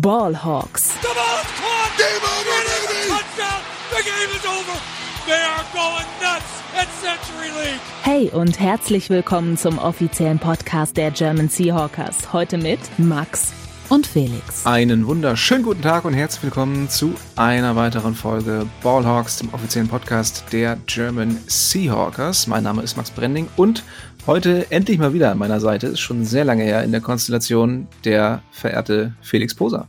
[0.00, 0.94] Ballhawks.
[1.02, 1.98] The ball's caught.
[1.98, 3.10] Game over, baby.
[3.10, 3.60] Touchdown.
[3.90, 4.80] The game is over.
[5.26, 7.80] They are going nuts at Century League.
[8.02, 12.32] Hey und herzlich willkommen zum offiziellen Podcast der German Seahawkers.
[12.32, 13.52] Heute mit Max
[13.90, 14.64] und Felix.
[14.64, 20.44] Einen wunderschönen guten Tag und herzlich willkommen zu einer weiteren Folge Ballhawks, dem offiziellen Podcast
[20.52, 22.46] der German Seahawkers.
[22.46, 23.84] Mein Name ist Max Brending und
[24.26, 27.88] heute endlich mal wieder an meiner Seite, ist schon sehr lange her in der Konstellation,
[28.04, 29.88] der verehrte Felix Poser.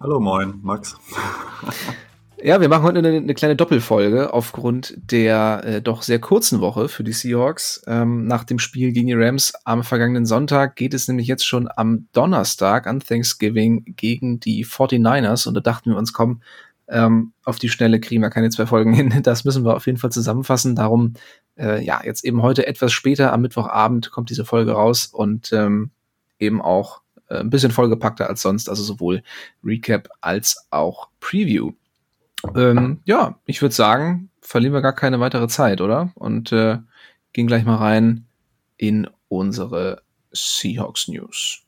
[0.00, 0.96] Hallo, moin, Max.
[2.44, 6.88] Ja, wir machen heute eine, eine kleine Doppelfolge aufgrund der äh, doch sehr kurzen Woche
[6.88, 7.84] für die Seahawks.
[7.86, 11.68] Ähm, nach dem Spiel gegen die Rams am vergangenen Sonntag geht es nämlich jetzt schon
[11.76, 16.40] am Donnerstag an Thanksgiving gegen die 49ers und da dachten wir uns, komm,
[16.88, 19.22] ähm, auf die Schnelle kriegen wir keine zwei Folgen hin.
[19.22, 20.74] Das müssen wir auf jeden Fall zusammenfassen.
[20.74, 21.14] Darum,
[21.58, 25.90] äh, ja, jetzt eben heute etwas später am Mittwochabend kommt diese Folge raus und ähm,
[26.38, 29.22] eben auch äh, ein bisschen vollgepackter als sonst, also sowohl
[29.64, 31.72] Recap als auch Preview.
[32.54, 36.10] Ähm, ja, ich würde sagen, verlieren wir gar keine weitere Zeit, oder?
[36.14, 36.78] Und äh,
[37.32, 38.26] gehen gleich mal rein
[38.76, 41.62] in unsere Seahawks News.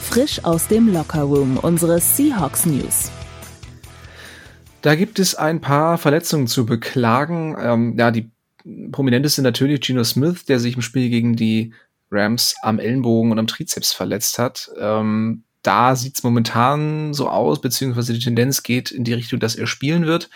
[0.00, 3.10] Frisch aus dem Lockerroom, unsere Seahawks News.
[4.82, 7.56] Da gibt es ein paar Verletzungen zu beklagen.
[7.58, 8.30] Ähm, ja, die
[8.90, 11.72] prominenteste natürlich Geno Smith, der sich im Spiel gegen die
[12.10, 14.70] Rams am Ellenbogen und am Trizeps verletzt hat.
[14.78, 19.56] Ähm, da sieht es momentan so aus, beziehungsweise die Tendenz geht in die Richtung, dass
[19.56, 20.30] er spielen wird.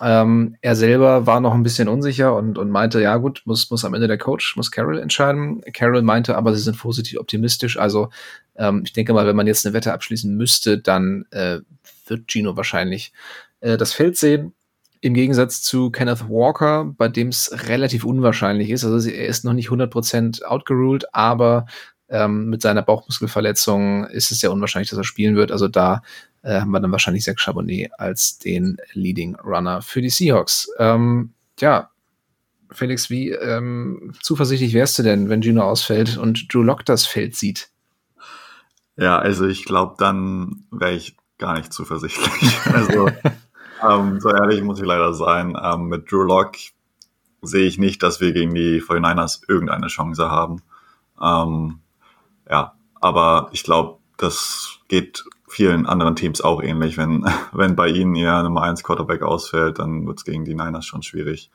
[0.00, 3.84] Ähm, er selber war noch ein bisschen unsicher und, und meinte, ja gut, muss, muss
[3.84, 5.60] am Ende der Coach, muss Carroll entscheiden.
[5.72, 7.76] Carroll meinte aber, sie sind positiv optimistisch.
[7.78, 8.10] Also
[8.56, 11.58] ähm, ich denke mal, wenn man jetzt eine Wette abschließen müsste, dann äh,
[12.06, 13.12] wird Gino wahrscheinlich
[13.60, 14.52] äh, das Feld sehen.
[15.00, 18.84] Im Gegensatz zu Kenneth Walker, bei dem es relativ unwahrscheinlich ist.
[18.84, 21.66] Also er ist noch nicht 100% outgeruled, aber
[22.08, 25.52] ähm, mit seiner Bauchmuskelverletzung ist es sehr unwahrscheinlich, dass er spielen wird.
[25.52, 26.02] Also da
[26.42, 30.70] äh, haben wir dann wahrscheinlich Zach Charbonnet als den Leading Runner für die Seahawks.
[30.78, 31.90] Ähm, ja,
[32.70, 37.36] Felix, wie ähm, zuversichtlich wärst du denn, wenn Gino ausfällt und Drew Lock das Feld
[37.36, 37.68] sieht?
[38.96, 42.58] Ja, also ich glaube, dann wäre ich gar nicht zuversichtlich.
[42.72, 43.10] also
[43.86, 45.56] ähm, so ehrlich muss ich leider sein.
[45.60, 46.52] Ähm, mit Drew Lock
[47.42, 50.62] sehe ich nicht, dass wir gegen die 49ers irgendeine Chance haben.
[51.20, 51.80] Ähm,
[52.50, 56.96] ja, aber ich glaube, das geht vielen anderen Teams auch ähnlich.
[56.98, 60.86] Wenn, wenn bei ihnen ihr Nummer 1 Quarterback ausfällt, dann wird es gegen die Niners
[60.86, 61.50] schon schwierig.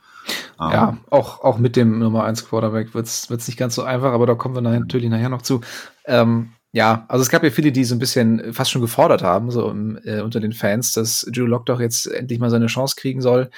[0.59, 3.83] Ja, um, ähm, auch, auch mit dem Nummer 1 Quarterback wird es nicht ganz so
[3.83, 5.61] einfach, aber da kommen wir natürlich nachher noch zu.
[6.05, 9.51] Ähm, ja, also es gab ja viele, die so ein bisschen fast schon gefordert haben,
[9.51, 12.95] so im, äh, unter den Fans, dass Drew Lock doch jetzt endlich mal seine Chance
[12.97, 13.51] kriegen soll.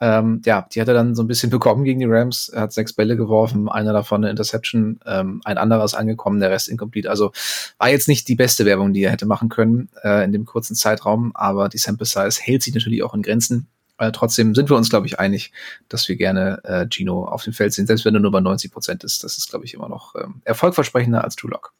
[0.00, 2.48] Ähm, ja, die hat er dann so ein bisschen bekommen gegen die Rams.
[2.48, 6.50] Er hat sechs Bälle geworfen, einer davon eine Interception, ähm, ein anderer ist angekommen, der
[6.50, 7.10] Rest incomplete.
[7.10, 7.32] Also
[7.78, 10.76] war jetzt nicht die beste Werbung, die er hätte machen können äh, in dem kurzen
[10.76, 13.66] Zeitraum, aber die Sample Size hält sich natürlich auch in Grenzen.
[13.98, 15.50] Äh, trotzdem sind wir uns, glaube ich, einig,
[15.88, 18.70] dass wir gerne äh, Gino auf dem Feld sehen, selbst wenn er nur bei 90
[18.70, 19.24] Prozent ist.
[19.24, 21.72] Das ist, glaube ich, immer noch ähm, erfolgversprechender als Drew Lock.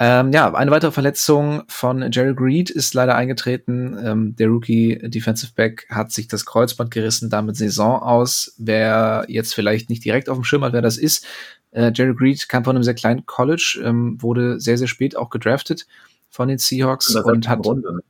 [0.00, 3.98] Ähm, ja, eine weitere Verletzung von Jerry Greed ist leider eingetreten.
[4.00, 8.54] Ähm, der Rookie Defensive Back hat sich das Kreuzband gerissen, damit Saison aus.
[8.58, 11.26] Wer jetzt vielleicht nicht direkt auf dem Schirm hat, wer das ist,
[11.72, 15.30] äh, Jerry Greed kam von einem sehr kleinen College, ähm, wurde sehr, sehr spät auch
[15.30, 15.86] gedraftet
[16.30, 17.64] von den Seahawks und hat.
[17.64, 18.00] Runde.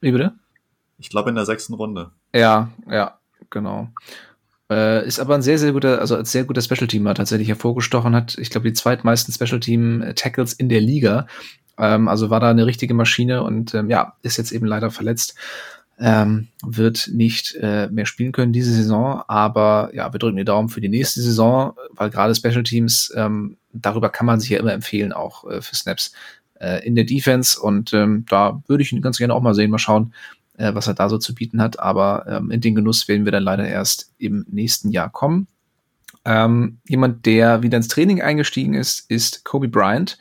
[0.00, 0.34] Wie bitte?
[0.98, 2.10] Ich glaube in der sechsten Runde.
[2.34, 3.18] Ja, ja,
[3.50, 3.88] genau.
[4.70, 8.36] Äh, ist aber ein sehr, sehr guter, also als sehr guter Special-Teamer tatsächlich hervorgestochen hat.
[8.38, 11.26] Ich glaube, die zweitmeisten Special-Team-Tackles in der Liga.
[11.78, 15.36] Ähm, also war da eine richtige Maschine und ähm, ja, ist jetzt eben leider verletzt.
[16.00, 20.68] Ähm, wird nicht äh, mehr spielen können diese Saison, aber ja, wir drücken die Daumen
[20.68, 24.72] für die nächste Saison, weil gerade Special Teams, ähm, darüber kann man sich ja immer
[24.72, 26.12] empfehlen, auch äh, für Snaps
[26.60, 27.60] äh, in der Defense.
[27.60, 30.14] Und ähm, da würde ich ihn ganz gerne auch mal sehen, mal schauen,
[30.58, 31.80] äh, was er da so zu bieten hat.
[31.80, 35.46] Aber ähm, in den Genuss werden wir dann leider erst im nächsten Jahr kommen.
[36.24, 40.18] Ähm, jemand, der wieder ins Training eingestiegen ist, ist Kobe Bryant.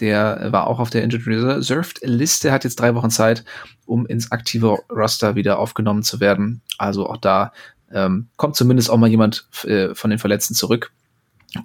[0.00, 3.44] Der war auch auf der Injured Reserved Liste, hat jetzt drei Wochen Zeit,
[3.86, 6.60] um ins aktive Roster wieder aufgenommen zu werden.
[6.76, 7.52] Also auch da
[7.90, 10.92] ähm, kommt zumindest auch mal jemand äh, von den Verletzten zurück.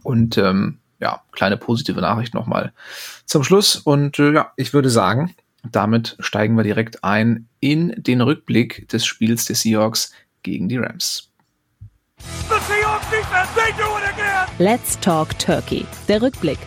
[0.04, 2.72] Und ähm, ja, kleine positive Nachricht nochmal
[3.26, 3.76] zum Schluss.
[3.76, 5.36] Und äh, ja, ich würde sagen,
[5.70, 10.12] damit steigen wir direkt ein in den Rückblick des Spiels der Seahawks
[10.44, 11.30] gegen die Rams.
[14.58, 15.86] Let's Talk Turkey.
[16.08, 16.60] Der Rückblick.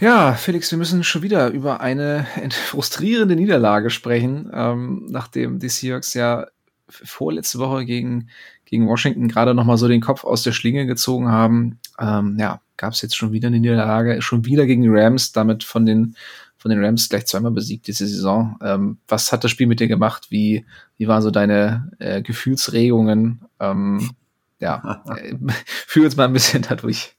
[0.00, 2.26] Ja, Felix, wir müssen schon wieder über eine
[2.66, 6.46] frustrierende Niederlage sprechen, ähm, nachdem die Seahawks ja
[6.88, 8.28] vorletzte Woche gegen,
[8.64, 11.80] gegen Washington gerade noch mal so den Kopf aus der Schlinge gezogen haben.
[11.98, 15.64] Ähm, ja, gab es jetzt schon wieder eine Niederlage, schon wieder gegen die Rams, damit
[15.64, 16.16] von den
[16.66, 18.58] von den Rams gleich zweimal besiegt diese Saison.
[18.60, 20.26] Ähm, was hat das Spiel mit dir gemacht?
[20.30, 20.66] Wie,
[20.96, 23.44] wie waren so deine äh, Gefühlsregungen?
[23.60, 24.10] Ähm,
[24.58, 25.36] ja, äh,
[25.86, 27.14] fühl uns mal ein bisschen dadurch.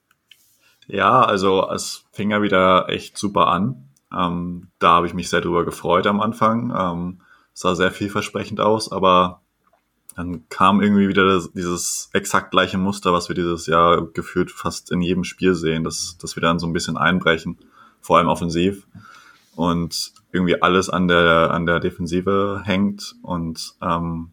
[0.88, 3.88] Ja, also es fing ja wieder echt super an.
[4.14, 6.74] Ähm, da habe ich mich sehr drüber gefreut am Anfang.
[6.78, 7.22] Ähm,
[7.54, 9.40] sah sehr vielversprechend aus, aber
[10.18, 14.92] dann kam irgendwie wieder das, dieses exakt gleiche Muster, was wir dieses Jahr gefühlt fast
[14.92, 17.58] in jedem Spiel sehen, dass, dass wir dann so ein bisschen einbrechen,
[18.02, 18.86] vor allem offensiv
[19.58, 24.32] und irgendwie alles an der an der Defensive hängt und ähm,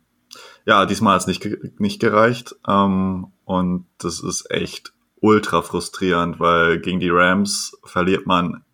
[0.67, 1.47] ja, diesmal hat es nicht,
[1.79, 8.65] nicht gereicht ähm, und das ist echt ultra frustrierend, weil gegen die Rams verliert man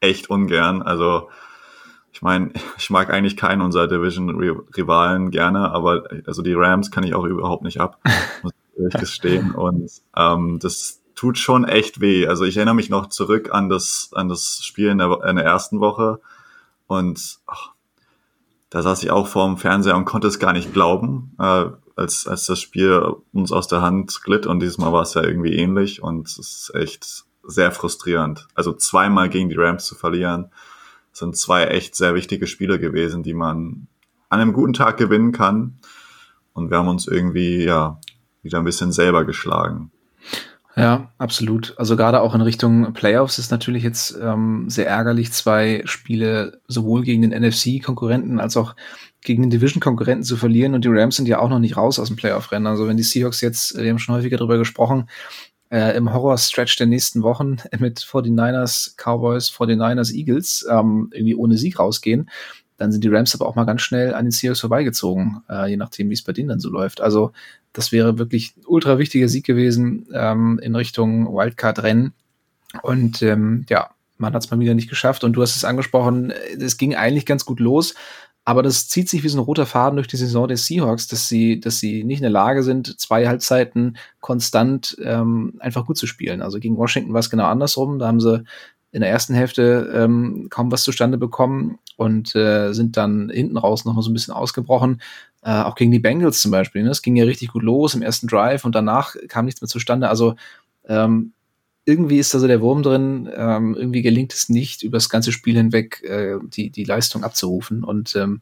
[0.00, 0.82] echt ungern.
[0.82, 1.28] Also
[2.12, 7.14] ich meine, ich mag eigentlich keinen unserer Division-Rivalen gerne, aber also die Rams kann ich
[7.14, 8.00] auch überhaupt nicht ab,
[8.42, 9.52] muss ich gestehen.
[9.52, 12.26] Und ähm, das tut schon echt weh.
[12.26, 15.44] Also ich erinnere mich noch zurück an das, an das Spiel in der, in der
[15.44, 16.20] ersten Woche
[16.86, 17.70] und ach,
[18.70, 22.26] da saß ich auch vor dem Fernseher und konnte es gar nicht glauben, äh, als,
[22.26, 25.54] als das Spiel uns aus der Hand glitt und dieses Mal war es ja irgendwie
[25.54, 28.48] ähnlich und es ist echt sehr frustrierend.
[28.54, 30.50] Also zweimal gegen die Rams zu verlieren,
[31.12, 33.88] sind zwei echt sehr wichtige Spiele gewesen, die man
[34.28, 35.78] an einem guten Tag gewinnen kann.
[36.54, 38.00] Und wir haben uns irgendwie, ja,
[38.42, 39.91] wieder ein bisschen selber geschlagen.
[40.74, 41.74] Ja, absolut.
[41.76, 47.02] Also gerade auch in Richtung Playoffs ist natürlich jetzt ähm, sehr ärgerlich, zwei Spiele sowohl
[47.02, 48.74] gegen den NFC-Konkurrenten als auch
[49.20, 50.74] gegen den Division-Konkurrenten zu verlieren.
[50.74, 52.66] Und die Rams sind ja auch noch nicht raus aus dem Playoff-Rennen.
[52.66, 55.08] Also wenn die Seahawks jetzt, wir haben schon häufiger darüber gesprochen,
[55.70, 61.78] äh, im Horror-Stretch der nächsten Wochen mit 49ers, Cowboys, 49ers, Eagles ähm, irgendwie ohne Sieg
[61.78, 62.30] rausgehen,
[62.78, 65.76] dann sind die Rams aber auch mal ganz schnell an den Seahawks vorbeigezogen, äh, je
[65.76, 67.00] nachdem, wie es bei denen dann so läuft.
[67.00, 67.32] Also
[67.72, 72.12] das wäre wirklich ein ultra wichtiger Sieg gewesen ähm, in Richtung Wildcard-Rennen.
[72.82, 75.24] Und ähm, ja, man hat es mal wieder nicht geschafft.
[75.24, 77.94] Und du hast es angesprochen, es ging eigentlich ganz gut los.
[78.44, 81.28] Aber das zieht sich wie so ein roter Faden durch die Saison der Seahawks, dass
[81.28, 86.08] sie, dass sie nicht in der Lage sind, zwei Halbzeiten konstant ähm, einfach gut zu
[86.08, 86.42] spielen.
[86.42, 88.00] Also gegen Washington war es genau andersrum.
[88.00, 88.42] Da haben sie
[88.90, 93.84] in der ersten Hälfte ähm, kaum was zustande bekommen und äh, sind dann hinten raus
[93.84, 95.00] nochmal so ein bisschen ausgebrochen.
[95.44, 96.84] Äh, auch gegen die Bengals zum Beispiel.
[96.84, 96.90] Ne?
[96.90, 100.08] Es ging ja richtig gut los im ersten Drive und danach kam nichts mehr zustande.
[100.08, 100.36] Also
[100.86, 101.32] ähm,
[101.84, 105.32] irgendwie ist da so der Wurm drin, ähm, irgendwie gelingt es nicht, über das ganze
[105.32, 107.82] Spiel hinweg äh, die, die Leistung abzurufen.
[107.82, 108.40] Und ähm,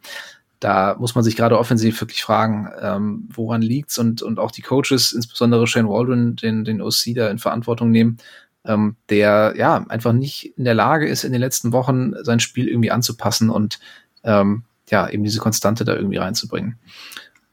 [0.61, 4.61] da muss man sich gerade offensiv wirklich fragen, ähm, woran liegt's und, und auch die
[4.61, 8.19] Coaches, insbesondere Shane Waldron, den, den OC da in Verantwortung nehmen,
[8.67, 12.69] ähm, der ja einfach nicht in der Lage ist, in den letzten Wochen sein Spiel
[12.69, 13.81] irgendwie anzupassen und
[14.23, 16.79] ähm, ja, eben diese Konstante da irgendwie reinzubringen.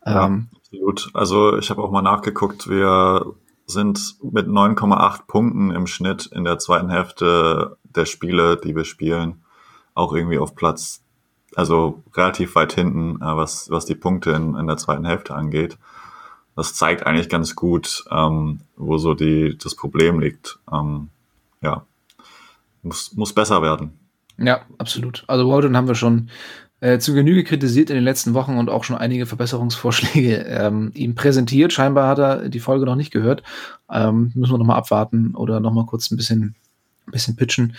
[0.06, 1.10] Ja, ähm, absolut.
[1.14, 3.34] Also ich habe auch mal nachgeguckt, wir
[3.66, 9.44] sind mit 9,8 Punkten im Schnitt in der zweiten Hälfte der Spiele, die wir spielen,
[9.94, 11.04] auch irgendwie auf Platz,
[11.56, 15.78] also relativ weit hinten, äh, was, was die Punkte in, in der zweiten Hälfte angeht.
[16.56, 20.60] Das zeigt eigentlich ganz gut, ähm, wo so die, das Problem liegt.
[20.72, 21.10] Ähm,
[21.62, 21.86] ja,
[22.82, 24.00] muss, muss besser werden.
[24.38, 25.24] Ja, absolut.
[25.28, 26.30] Also Walden haben wir schon
[26.80, 31.16] äh, zu Genüge kritisiert in den letzten Wochen und auch schon einige Verbesserungsvorschläge ähm, ihm
[31.16, 31.74] präsentiert.
[31.74, 33.44] Scheinbar hat er die Folge noch nicht gehört.
[33.92, 36.56] Ähm, müssen wir nochmal abwarten oder nochmal kurz ein bisschen,
[37.08, 37.76] ein bisschen pitchen.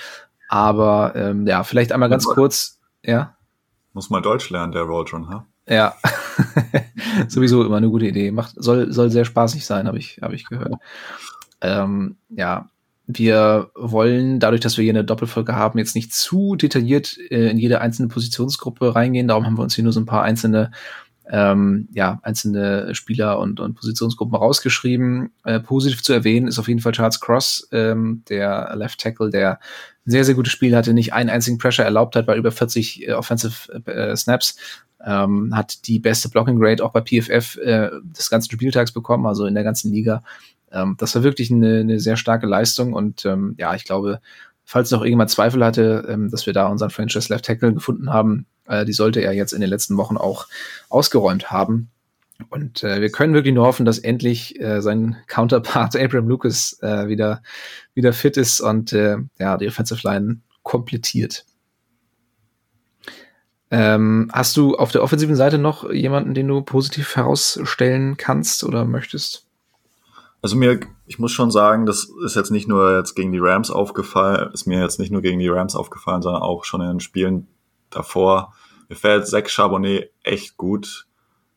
[0.48, 2.80] Aber ähm, ja, vielleicht einmal ganz kurz.
[3.04, 3.36] Ja.
[3.92, 5.46] Muss mal Deutsch lernen, der Rolltron, ha?
[5.68, 5.94] Ja,
[7.28, 8.30] sowieso immer eine gute Idee.
[8.30, 10.74] Macht, soll, soll sehr spaßig sein, habe ich, hab ich gehört.
[11.60, 12.70] Ähm, ja,
[13.10, 17.56] wir wollen, dadurch, dass wir hier eine Doppelfolge haben, jetzt nicht zu detailliert äh, in
[17.56, 19.28] jede einzelne Positionsgruppe reingehen.
[19.28, 20.70] Darum haben wir uns hier nur so ein paar einzelne,
[21.30, 25.30] ähm, ja, einzelne Spieler und, und Positionsgruppen rausgeschrieben.
[25.44, 29.52] Äh, positiv zu erwähnen ist auf jeden Fall Charles Cross, ähm, der Left Tackle, der
[30.06, 33.08] ein sehr, sehr gutes Spiel hatte, nicht einen einzigen Pressure erlaubt hat bei über 40
[33.08, 34.58] äh, Offensive äh, Snaps.
[35.02, 39.46] Ähm, hat die beste Blocking Rate auch bei PFF äh, des ganzen Spieltags bekommen, also
[39.46, 40.22] in der ganzen Liga.
[40.72, 44.20] Ähm, das war wirklich eine, eine sehr starke Leistung und ähm, ja, ich glaube,
[44.64, 48.46] falls noch irgendjemand Zweifel hatte, ähm, dass wir da unseren Franchise Left Tackle gefunden haben,
[48.66, 50.46] äh, die sollte er jetzt in den letzten Wochen auch
[50.88, 51.90] ausgeräumt haben.
[52.50, 57.08] Und äh, wir können wirklich nur hoffen, dass endlich äh, sein Counterpart Abraham Lucas äh,
[57.08, 57.42] wieder,
[57.94, 61.44] wieder fit ist und äh, ja, die Offensive Line komplettiert.
[63.70, 68.84] Ähm, hast du auf der offensiven Seite noch jemanden, den du positiv herausstellen kannst oder
[68.84, 69.47] möchtest?
[70.40, 73.70] Also mir, ich muss schon sagen, das ist jetzt nicht nur jetzt gegen die Rams
[73.70, 77.00] aufgefallen, ist mir jetzt nicht nur gegen die Rams aufgefallen, sondern auch schon in den
[77.00, 77.48] Spielen
[77.90, 78.54] davor.
[78.88, 81.06] Mir fällt Zach Charbonnet echt gut.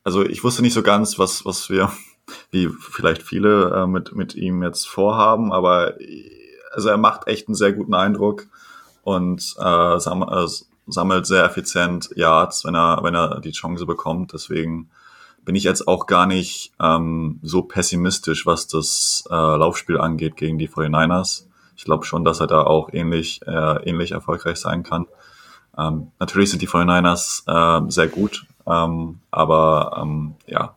[0.03, 1.91] Also ich wusste nicht so ganz, was, was wir,
[2.51, 5.95] wie vielleicht viele äh, mit, mit ihm jetzt vorhaben, aber
[6.71, 8.47] also er macht echt einen sehr guten Eindruck.
[9.03, 10.47] und äh, äh,
[10.87, 14.33] sammelt sehr effizient Yards, wenn er, wenn er die Chance bekommt.
[14.33, 14.89] Deswegen
[15.43, 20.57] bin ich jetzt auch gar nicht ähm, so pessimistisch, was das äh, Laufspiel angeht gegen
[20.57, 21.45] die 49ers.
[21.75, 25.07] Ich glaube schon, dass er da auch ähnlich, äh, ähnlich erfolgreich sein kann.
[25.77, 30.75] Ähm, natürlich sind die 49ers äh, sehr gut, ähm, aber ähm, ja,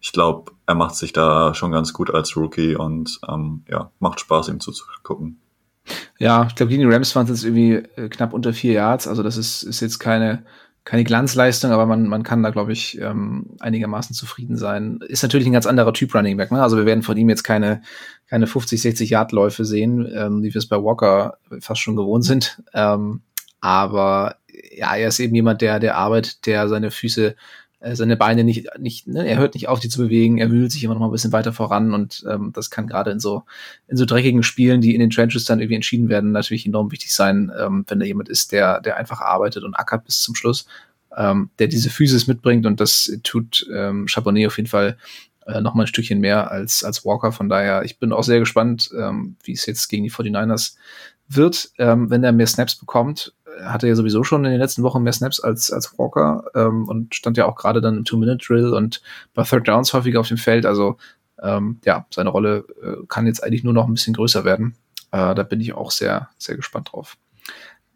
[0.00, 4.20] ich glaube, er macht sich da schon ganz gut als Rookie und ähm, ja, macht
[4.20, 5.38] Spaß, ihm zuzugucken.
[6.18, 9.08] Ja, ich glaube, gegen die Rams waren es jetzt irgendwie äh, knapp unter vier Yards.
[9.08, 10.44] Also das ist, ist jetzt keine,
[10.84, 14.98] keine Glanzleistung, aber man, man kann da, glaube ich, ähm, einigermaßen zufrieden sein.
[15.06, 16.50] Ist natürlich ein ganz anderer Typ Running Back.
[16.50, 16.60] Ne?
[16.60, 17.82] Also wir werden von ihm jetzt keine,
[18.28, 22.24] keine 50, 60 Yard Läufe sehen, ähm, wie wir es bei Walker fast schon gewohnt
[22.24, 22.62] sind.
[22.74, 23.22] Ähm,
[23.60, 24.36] aber
[24.74, 27.36] ja, er ist eben jemand, der, der arbeitet, der seine Füße
[27.82, 30.70] äh, seine Beine nicht, nicht, ne, er hört nicht auf, die zu bewegen, er wühlt
[30.70, 33.42] sich immer noch mal ein bisschen weiter voran und ähm, das kann gerade in so,
[33.88, 37.12] in so dreckigen Spielen, die in den Trenches dann irgendwie entschieden werden, natürlich enorm wichtig
[37.12, 40.66] sein, ähm, wenn da jemand ist, der, der einfach arbeitet und ackert bis zum Schluss,
[41.16, 44.96] ähm, der diese Physis mitbringt und das tut ähm, Chabonnet auf jeden Fall
[45.46, 47.32] äh, noch mal ein Stückchen mehr als, als Walker.
[47.32, 50.76] Von daher, ich bin auch sehr gespannt, ähm, wie es jetzt gegen die 49ers
[51.28, 53.34] wird, ähm, wenn er mehr Snaps bekommt
[53.64, 57.14] hatte ja sowieso schon in den letzten Wochen mehr Snaps als, als Walker ähm, und
[57.14, 59.02] stand ja auch gerade dann im Two-Minute-Drill und
[59.34, 60.66] bei Third Downs häufiger auf dem Feld.
[60.66, 60.96] Also
[61.42, 64.74] ähm, ja, seine Rolle äh, kann jetzt eigentlich nur noch ein bisschen größer werden.
[65.10, 67.16] Äh, da bin ich auch sehr, sehr gespannt drauf.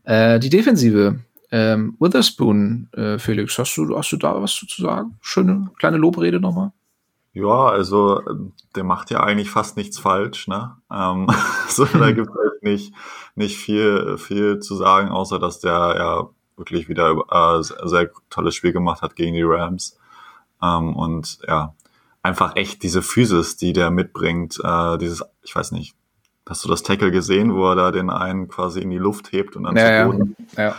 [0.04, 1.20] Äh, die Defensive.
[1.52, 5.16] Ähm, Witherspoon, äh, Felix, hast du, hast du da was zu sagen?
[5.20, 6.72] Schöne kleine Lobrede nochmal.
[7.36, 8.22] Ja, also
[8.76, 10.74] der macht ja eigentlich fast nichts falsch, ne?
[10.90, 11.26] Ähm,
[11.68, 12.94] so, da gibt es halt nicht,
[13.34, 18.72] nicht viel, viel zu sagen, außer dass der ja wirklich wieder äh, sehr tolles Spiel
[18.72, 19.98] gemacht hat gegen die Rams.
[20.62, 21.74] Ähm, und ja,
[22.22, 25.94] einfach echt diese Physis, die der mitbringt, äh, dieses, ich weiß nicht,
[26.48, 29.56] hast du das Tackle gesehen, wo er da den einen quasi in die Luft hebt
[29.56, 30.74] und dann ja, zu Boden ja.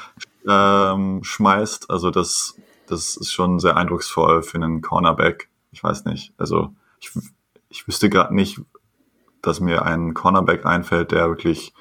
[0.92, 1.92] Ähm, schmeißt?
[1.92, 2.56] Also das,
[2.88, 6.34] das ist schon sehr eindrucksvoll für einen Cornerback ich weiß nicht.
[6.40, 7.12] Also ich,
[7.70, 8.60] ich wüsste gerade nicht,
[9.44, 11.72] dass mir ein Cornerback einfällt, der wirklich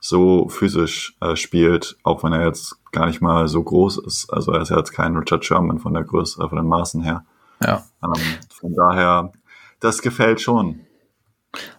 [0.00, 4.32] so physisch äh, spielt, auch wenn er jetzt gar nicht mal so groß ist.
[4.32, 7.02] Also er ist ja jetzt kein Richard Sherman von der Größe, äh, von den Maßen
[7.02, 7.26] her.
[7.62, 7.84] Ja.
[8.02, 9.32] Ähm, von daher,
[9.80, 10.80] das gefällt schon.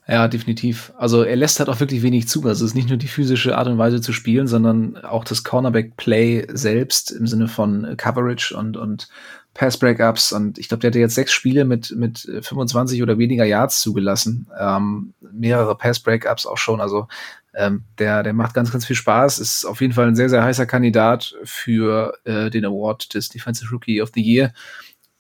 [0.08, 0.94] Ja, definitiv.
[0.96, 2.44] Also er lässt halt auch wirklich wenig zu.
[2.44, 5.44] Also es ist nicht nur die physische Art und Weise zu spielen, sondern auch das
[5.44, 9.10] Cornerback-Play selbst im Sinne von Coverage und, und
[9.54, 13.82] Pass-Breakups und ich glaube, der hatte jetzt sechs Spiele mit, mit 25 oder weniger Yards
[13.82, 14.48] zugelassen.
[14.60, 16.82] Ähm, mehrere Pass-Breakups auch schon.
[16.82, 17.08] Also
[17.54, 19.40] ähm, der, der macht ganz, ganz viel Spaß.
[19.40, 23.70] Ist auf jeden Fall ein sehr, sehr heißer Kandidat für äh, den Award des Defensive
[23.72, 24.54] Rookie of the Year.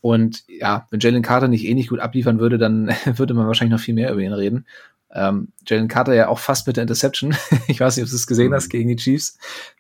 [0.02, 3.84] Und ja, wenn Jalen Carter nicht ähnlich gut abliefern würde, dann würde man wahrscheinlich noch
[3.84, 4.66] viel mehr über ihn reden.
[5.14, 7.36] Ähm, Jalen Carter ja auch fast mit der Interception.
[7.68, 9.38] ich weiß nicht, ob du es gesehen hast gegen die Chiefs.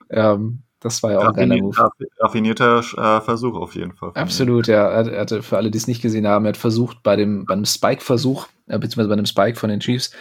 [0.09, 1.89] Ähm, das war ja auch ein geiler Move.
[2.19, 4.11] Raffinierter äh, Versuch auf jeden Fall.
[4.15, 4.89] Absolut, ja.
[4.89, 7.65] Er hatte, für alle, die es nicht gesehen haben, er hat versucht, bei dem, beim
[7.65, 10.11] Spike-Versuch, äh, beziehungsweise bei einem Spike von den Chiefs,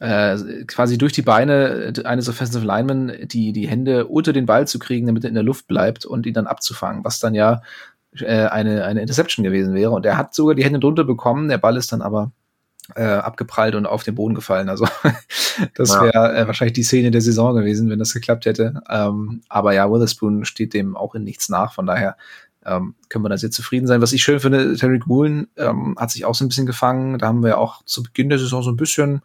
[0.00, 4.78] äh, quasi durch die Beine eines Offensive Linemen die, die Hände unter den Ball zu
[4.78, 7.60] kriegen, damit er in der Luft bleibt und ihn dann abzufangen, was dann ja
[8.18, 9.90] äh, eine, eine Interception gewesen wäre.
[9.90, 12.32] Und er hat sogar die Hände drunter bekommen, der Ball ist dann aber
[12.94, 14.68] äh, abgeprallt und auf den Boden gefallen.
[14.68, 14.86] Also
[15.74, 16.32] das wäre ja.
[16.32, 18.82] äh, wahrscheinlich die Szene der Saison gewesen, wenn das geklappt hätte.
[18.88, 21.74] Ähm, aber ja, Witherspoon steht dem auch in nichts nach.
[21.74, 22.16] Von daher
[22.64, 24.02] ähm, können wir da sehr zufrieden sein.
[24.02, 27.18] Was ich schön finde, Terry Woolen ähm, hat sich auch so ein bisschen gefangen.
[27.18, 29.22] Da haben wir auch zu Beginn der Saison so ein bisschen,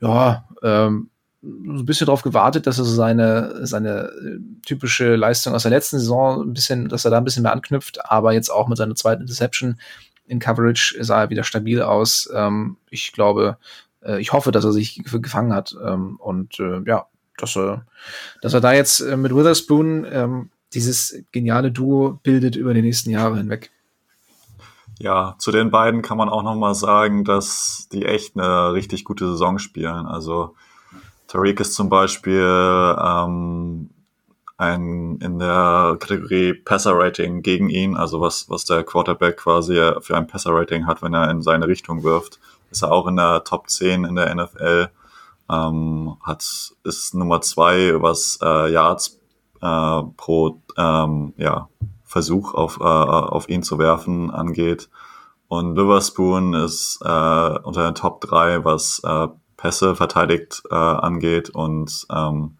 [0.00, 1.10] ja, ähm,
[1.42, 5.72] so ein bisschen darauf gewartet, dass er so seine, seine äh, typische Leistung aus der
[5.72, 8.78] letzten Saison ein bisschen, dass er da ein bisschen mehr anknüpft, aber jetzt auch mit
[8.78, 9.76] seiner zweiten Interception
[10.32, 12.28] in Coverage sah er wieder stabil aus.
[12.34, 13.58] Ähm, ich glaube,
[14.02, 15.76] äh, ich hoffe, dass er sich gefangen hat.
[15.84, 17.84] Ähm, und äh, ja, dass er,
[18.40, 23.10] dass er da jetzt äh, mit Witherspoon ähm, dieses geniale Duo bildet über die nächsten
[23.10, 23.70] Jahre hinweg.
[24.98, 29.04] Ja, zu den beiden kann man auch noch mal sagen, dass die echt eine richtig
[29.04, 30.06] gute Saison spielen.
[30.06, 30.54] Also
[31.28, 33.90] Tariq ist zum Beispiel ähm,
[34.62, 40.26] ein, in der Kategorie Passer-Rating gegen ihn, also was, was der Quarterback quasi für ein
[40.26, 42.38] Passer-Rating hat, wenn er in seine Richtung wirft,
[42.70, 44.88] ist er auch in der Top 10 in der NFL,
[45.50, 46.44] ähm, hat,
[46.84, 49.18] ist Nummer zwei, was äh, Yards
[49.60, 51.68] äh, pro ähm, ja,
[52.04, 54.88] Versuch auf, äh, auf ihn zu werfen angeht.
[55.48, 62.06] Und Liverspoon ist äh, unter den Top 3, was äh, Pässe verteidigt äh, angeht und
[62.10, 62.56] ähm,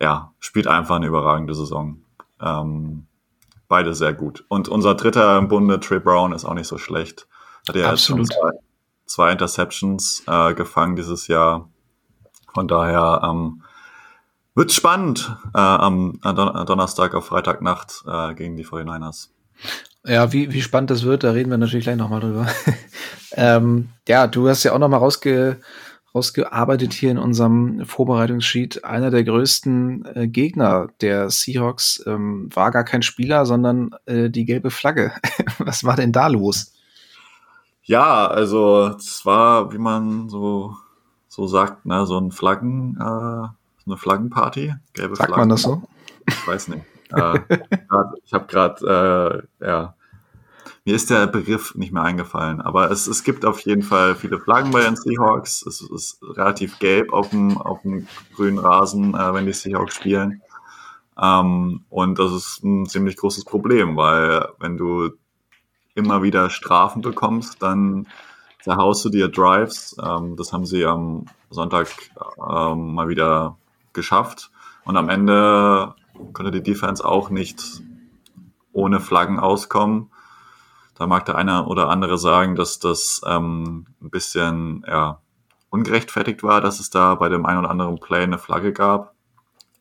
[0.00, 2.02] ja, spielt einfach eine überragende Saison.
[2.40, 3.06] Ähm,
[3.68, 4.44] beide sehr gut.
[4.48, 7.26] Und unser dritter im Bunde, Trey Brown, ist auch nicht so schlecht.
[7.68, 8.50] Hat ja jetzt schon zwei,
[9.06, 11.68] zwei Interceptions äh, gefangen dieses Jahr.
[12.54, 13.62] Von daher ähm,
[14.54, 19.28] Wird spannend äh, am Don Donnerstag auf Freitagnacht äh, gegen die 49ers.
[20.04, 22.46] Ja, wie, wie spannend das wird, da reden wir natürlich gleich nochmal drüber.
[23.32, 25.60] ähm, ja, du hast ja auch nochmal rausge,
[26.18, 28.84] rausgearbeitet hier in unserem Vorbereitungssheet.
[28.84, 34.44] Einer der größten äh, Gegner der Seahawks ähm, war gar kein Spieler, sondern äh, die
[34.44, 35.12] gelbe Flagge.
[35.58, 36.72] Was war denn da los?
[37.84, 40.76] Ja, also es war, wie man so,
[41.28, 43.04] so sagt, ne, so ein Flaggen, äh,
[43.86, 44.74] eine Flaggenparty.
[44.92, 45.42] Gelbe Sagt Flaggen.
[45.42, 45.82] man das so?
[46.26, 46.82] Ich weiß nicht.
[47.12, 47.38] äh,
[48.24, 49.94] ich habe gerade, äh, ja,
[50.88, 54.40] mir ist der Begriff nicht mehr eingefallen, aber es, es gibt auf jeden Fall viele
[54.40, 55.60] Flaggen bei den Seahawks.
[55.66, 60.40] Es ist relativ gelb auf dem, auf dem grünen Rasen, äh, wenn die Seahawks spielen.
[61.20, 65.10] Ähm, und das ist ein ziemlich großes Problem, weil wenn du
[65.94, 68.06] immer wieder Strafen bekommst, dann
[68.62, 69.94] zerhaust du dir Drives.
[70.02, 71.88] Ähm, das haben sie am Sonntag
[72.38, 73.58] ähm, mal wieder
[73.92, 74.50] geschafft.
[74.86, 75.94] Und am Ende
[76.32, 77.82] konnte die Defense auch nicht
[78.72, 80.08] ohne Flaggen auskommen.
[80.98, 85.20] Da mag der eine oder andere sagen, dass das ähm, ein bisschen ja,
[85.70, 89.14] ungerechtfertigt war, dass es da bei dem einen oder anderen Play eine Flagge gab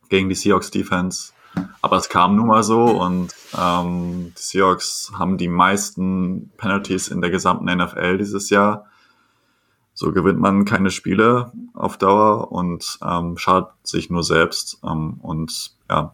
[0.10, 1.34] gegen die Seahawks Defense.
[1.82, 7.20] Aber es kam nun mal so und ähm, die Seahawks haben die meisten Penalties in
[7.22, 8.86] der gesamten NFL dieses Jahr.
[9.96, 14.80] So gewinnt man keine Spiele auf Dauer und ähm, schadet sich nur selbst.
[14.84, 16.14] Ähm, und ja,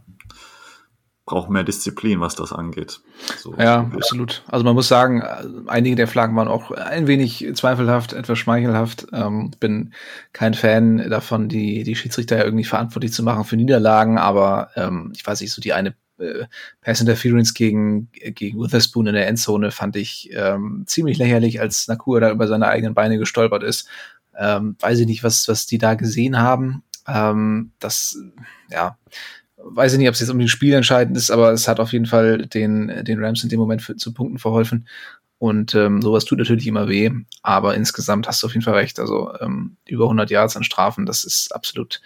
[1.25, 2.99] braucht mehr Disziplin, was das angeht.
[3.37, 4.43] So, ja, so absolut.
[4.47, 5.23] Also man muss sagen,
[5.67, 9.07] einige der Flaggen waren auch ein wenig zweifelhaft, etwas schmeichelhaft.
[9.13, 9.93] Ähm, bin
[10.33, 15.25] kein Fan davon, die, die Schiedsrichter irgendwie verantwortlich zu machen für Niederlagen, aber ähm, ich
[15.25, 16.45] weiß nicht, so die eine äh,
[16.81, 22.19] Pass Interference gegen, gegen Witherspoon in der Endzone fand ich ähm, ziemlich lächerlich, als Nakua
[22.19, 23.87] da über seine eigenen Beine gestolpert ist.
[24.37, 26.83] Ähm, weiß ich nicht, was, was die da gesehen haben.
[27.07, 28.17] Ähm, das,
[28.69, 28.97] ja,
[29.63, 31.93] weiß ich nicht, ob es jetzt um die Spiel entscheidend ist, aber es hat auf
[31.93, 34.87] jeden Fall den, den Rams in dem Moment für, zu Punkten verholfen.
[35.39, 37.11] Und ähm, sowas tut natürlich immer weh,
[37.41, 38.97] aber insgesamt hast du auf jeden Fall recht.
[38.97, 41.99] Also ähm, über 100 Yards an Strafen, das ist absolut,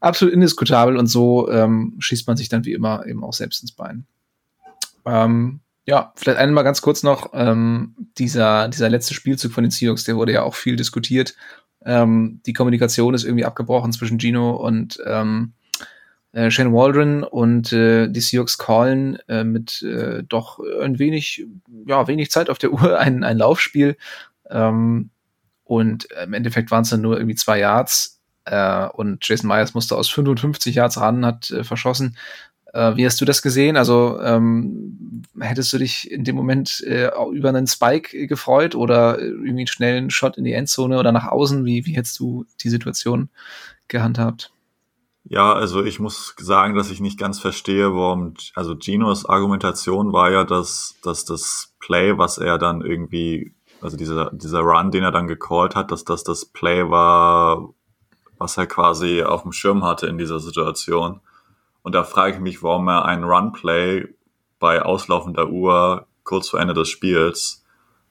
[0.00, 3.72] absolut indiskutabel und so ähm, schießt man sich dann wie immer eben auch selbst ins
[3.72, 4.04] Bein.
[5.06, 10.04] Ähm, ja, vielleicht einmal ganz kurz noch, ähm, dieser, dieser letzte Spielzug von den Seahawks,
[10.04, 11.34] der wurde ja auch viel diskutiert.
[11.84, 15.54] Ähm, die Kommunikation ist irgendwie abgebrochen zwischen Gino und ähm,
[16.32, 21.46] äh, Shane Waldron und äh, die Seahawks callen äh, mit äh, doch ein wenig,
[21.86, 23.96] ja, wenig Zeit auf der Uhr ein, ein Laufspiel.
[24.50, 25.10] Ähm,
[25.64, 28.20] und im Endeffekt waren es dann nur irgendwie zwei Yards.
[28.44, 32.16] Äh, und Jason Myers musste aus 55 Yards ran, hat äh, verschossen.
[32.72, 33.76] Äh, wie hast du das gesehen?
[33.76, 39.50] Also ähm, hättest du dich in dem Moment äh, über einen Spike gefreut oder irgendwie
[39.50, 41.64] einen schnellen Shot in die Endzone oder nach außen?
[41.64, 43.28] Wie, wie hättest du die Situation
[43.88, 44.52] gehandhabt?
[45.24, 50.30] Ja, also ich muss sagen, dass ich nicht ganz verstehe, warum, also Ginos Argumentation war
[50.30, 55.12] ja, dass, dass das Play, was er dann irgendwie, also dieser, dieser Run, den er
[55.12, 57.68] dann gecallt hat, dass das das Play war,
[58.38, 61.20] was er quasi auf dem Schirm hatte in dieser Situation.
[61.82, 64.08] Und da frage ich mich, warum er einen Run-Play
[64.58, 67.64] bei auslaufender Uhr kurz vor Ende des Spiels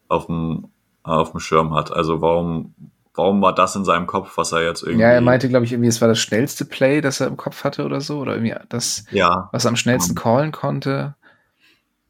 [0.07, 0.69] auf dem,
[1.03, 1.91] auf dem Schirm hat.
[1.91, 2.73] Also warum,
[3.13, 5.01] warum war das in seinem Kopf, was er jetzt irgendwie.
[5.01, 7.63] Ja, er meinte, glaube ich, irgendwie, es war das schnellste Play, das er im Kopf
[7.63, 8.19] hatte oder so.
[8.19, 11.15] Oder irgendwie das, ja, was er am schnellsten um, callen konnte.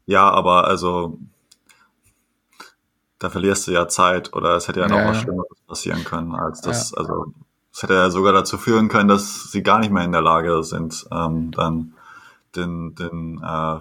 [0.06, 1.18] Ja, aber also
[3.18, 6.34] da verlierst du ja Zeit oder es hätte ja noch ja, was Schlimmeres passieren können,
[6.34, 6.98] als das, ja.
[6.98, 7.26] also
[7.72, 10.62] es hätte ja sogar dazu führen können, dass sie gar nicht mehr in der Lage
[10.64, 11.94] sind, ähm, dann
[12.56, 13.80] den, den äh,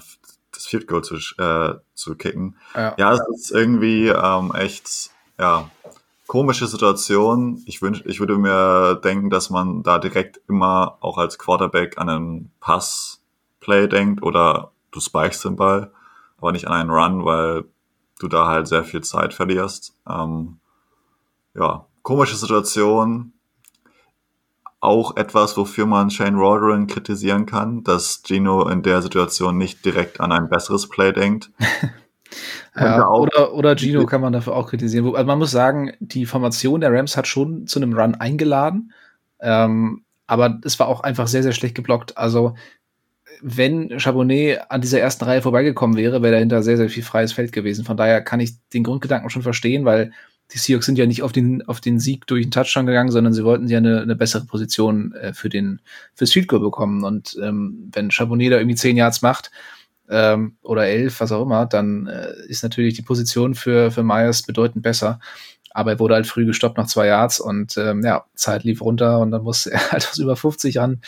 [0.54, 2.56] das Field Goal zu, äh, zu kicken.
[2.76, 2.94] Ja.
[2.98, 5.70] ja, es ist irgendwie ähm, echt, ja,
[6.32, 7.62] komische Situation.
[7.66, 12.08] Ich wünsch, ich würde mir denken, dass man da direkt immer auch als Quarterback an
[12.08, 15.92] einen Pass-Play denkt oder du spikest den Ball,
[16.38, 17.66] aber nicht an einen Run, weil
[18.18, 19.94] du da halt sehr viel Zeit verlierst.
[20.08, 20.60] Ähm,
[21.54, 23.34] ja, komische Situation.
[24.80, 30.22] Auch etwas, wofür man Shane Roderick kritisieren kann, dass Gino in der Situation nicht direkt
[30.22, 31.52] an ein besseres Play denkt.
[32.76, 35.06] Ja, oder, oder Gino kann man dafür auch kritisieren.
[35.14, 38.94] Also man muss sagen, die Formation der Rams hat schon zu einem Run eingeladen,
[39.42, 42.18] ähm, aber es war auch einfach sehr, sehr schlecht geblockt.
[42.18, 42.56] Also
[43.42, 47.52] wenn Chabonnet an dieser ersten Reihe vorbeigekommen wäre, wäre dahinter sehr, sehr viel freies Feld
[47.52, 47.86] gewesen.
[47.86, 50.12] Von daher kann ich den Grundgedanken schon verstehen, weil
[50.54, 53.34] die Seahawks sind ja nicht auf den, auf den Sieg durch den Touchdown gegangen, sondern
[53.34, 55.82] sie wollten ja eine, eine bessere Position äh, für den
[56.14, 57.04] fürs Field Goal bekommen.
[57.04, 59.52] Und ähm, wenn Chabonnet da irgendwie zehn Yards macht,
[60.12, 64.44] ähm, oder elf, was auch immer, dann äh, ist natürlich die Position für, für Myers
[64.44, 65.20] bedeutend besser.
[65.74, 69.20] aber er wurde halt früh gestoppt nach zwei Yards und ähm, ja, Zeit lief runter
[69.20, 71.02] und dann musste er halt aus über 50 ran.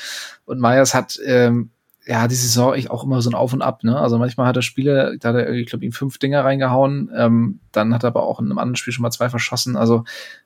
[0.46, 1.72] Und Myers hat ähm,
[2.06, 3.98] ja die Saison echt auch immer so ein Auf und Ab, ne?
[3.98, 7.60] Also manchmal hat er Spiele, da hat er, ich glaube, ihm fünf Dinger reingehauen, ähm,
[7.74, 9.76] dann hat er aber auch in einem anderen Spiel schon mal zwei verschossen.
[9.76, 10.06] Also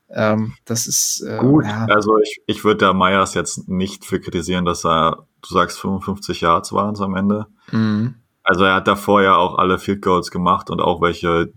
[0.09, 1.65] ähm, das ist äh, gut.
[1.65, 1.85] Ja.
[1.89, 6.41] Also ich, ich würde da Myers jetzt nicht für kritisieren, dass er, du sagst 55
[6.41, 7.45] Yards waren es am Ende.
[7.71, 8.15] Mhm.
[8.47, 11.51] Also er hat davor ja auch alle Field Goals gemacht und auch welche,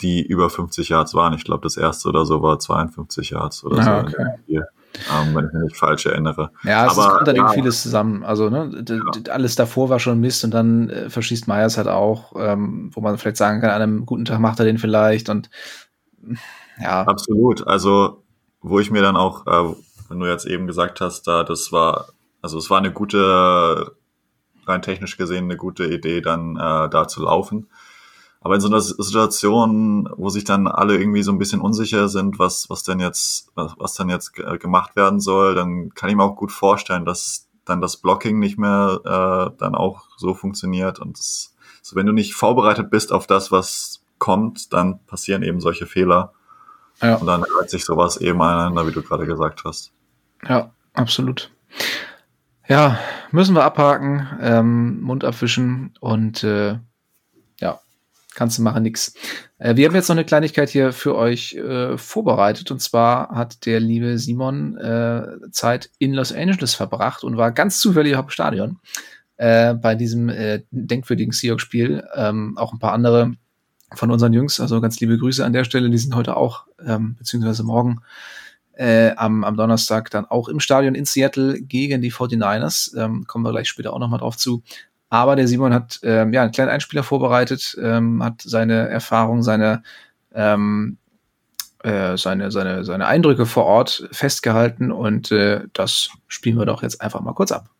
[0.00, 1.34] die über 50 Yards waren.
[1.34, 4.16] Ich glaube, das erste oder so war 52 Yards oder ah, so.
[4.16, 4.62] Okay.
[5.12, 6.50] Ähm, wenn ich mich nicht falsch erinnere.
[6.64, 8.24] Ja, es Aber, kommt da ja, vieles zusammen.
[8.24, 9.32] Also, ne, ja.
[9.32, 13.18] alles davor war schon Mist und dann äh, verschießt Myers halt auch, ähm, wo man
[13.18, 15.50] vielleicht sagen kann, an einem guten Tag macht er den vielleicht und
[16.80, 17.02] ja.
[17.02, 17.66] Absolut.
[17.66, 18.24] Also,
[18.62, 19.74] wo ich mir dann auch, äh,
[20.08, 22.08] wenn du jetzt eben gesagt hast, da das war,
[22.42, 23.92] also es war eine gute,
[24.66, 27.68] rein technisch gesehen eine gute Idee, dann äh, da zu laufen.
[28.42, 32.38] Aber in so einer Situation, wo sich dann alle irgendwie so ein bisschen unsicher sind,
[32.38, 36.24] was, was denn jetzt, was, was dann jetzt gemacht werden soll, dann kann ich mir
[36.24, 40.98] auch gut vorstellen, dass dann das Blocking nicht mehr äh, dann auch so funktioniert.
[41.00, 45.60] Und das, so wenn du nicht vorbereitet bist auf das, was kommt, dann passieren eben
[45.60, 46.32] solche Fehler.
[47.02, 47.16] Ja.
[47.16, 49.92] Und dann reiht sich sowas eben aneinander, wie du gerade gesagt hast.
[50.48, 51.50] Ja, absolut.
[52.70, 52.98] Ja,
[53.30, 56.78] müssen wir abhaken, ähm, Mund abwischen und äh,
[58.34, 59.14] kannst du machen, nix.
[59.58, 62.70] Äh, wir haben jetzt noch eine Kleinigkeit hier für euch äh, vorbereitet.
[62.70, 67.80] Und zwar hat der liebe Simon äh, Zeit in Los Angeles verbracht und war ganz
[67.80, 68.78] zufällig im Stadion
[69.36, 72.04] äh, bei diesem äh, denkwürdigen Seahawks-Spiel.
[72.14, 73.32] Ähm, auch ein paar andere
[73.92, 74.60] von unseren Jungs.
[74.60, 75.90] Also ganz liebe Grüße an der Stelle.
[75.90, 78.00] Die sind heute auch, ähm, beziehungsweise morgen
[78.80, 82.96] äh, am, am Donnerstag dann auch im Stadion in Seattle gegen die 49ers.
[82.96, 84.62] Ähm, kommen wir gleich später auch nochmal drauf zu.
[85.10, 89.82] Aber der Simon hat ähm, ja einen kleinen Einspieler vorbereitet, ähm, hat seine Erfahrung, seine
[90.32, 90.96] ähm,
[91.82, 97.00] äh, seine, seine, seine Eindrücke vor Ort festgehalten und äh, das spielen wir doch jetzt
[97.00, 97.70] einfach mal kurz ab.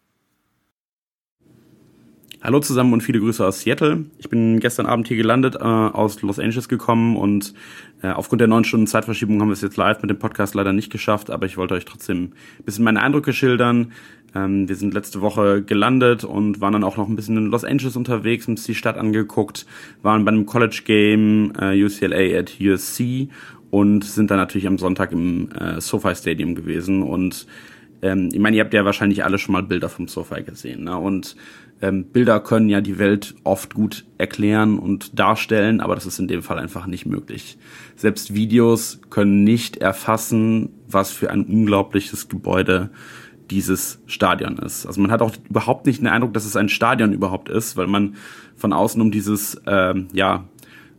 [2.42, 4.06] Hallo zusammen und viele Grüße aus Seattle.
[4.16, 7.52] Ich bin gestern Abend hier gelandet, äh, aus Los Angeles gekommen und
[8.00, 10.72] äh, aufgrund der neun Stunden Zeitverschiebung haben wir es jetzt live mit dem Podcast leider
[10.72, 13.92] nicht geschafft, aber ich wollte euch trotzdem ein bisschen meine Eindrücke schildern.
[14.34, 17.64] Ähm, wir sind letzte Woche gelandet und waren dann auch noch ein bisschen in Los
[17.64, 19.66] Angeles unterwegs, haben uns die Stadt angeguckt,
[20.00, 23.28] waren bei einem College Game äh, UCLA at USC
[23.70, 27.46] und sind dann natürlich am Sonntag im äh, SoFi Stadium gewesen und
[28.02, 30.84] ähm, ich meine, ihr habt ja wahrscheinlich alle schon mal Bilder vom SoFi gesehen.
[30.84, 30.96] Ne?
[30.96, 31.36] Und
[31.82, 36.28] ähm, Bilder können ja die Welt oft gut erklären und darstellen, aber das ist in
[36.28, 37.58] dem Fall einfach nicht möglich.
[37.96, 42.90] Selbst Videos können nicht erfassen, was für ein unglaubliches Gebäude
[43.50, 44.86] dieses Stadion ist.
[44.86, 47.86] Also man hat auch überhaupt nicht den Eindruck, dass es ein Stadion überhaupt ist, weil
[47.86, 48.14] man
[48.56, 50.44] von außen um dieses ähm, ja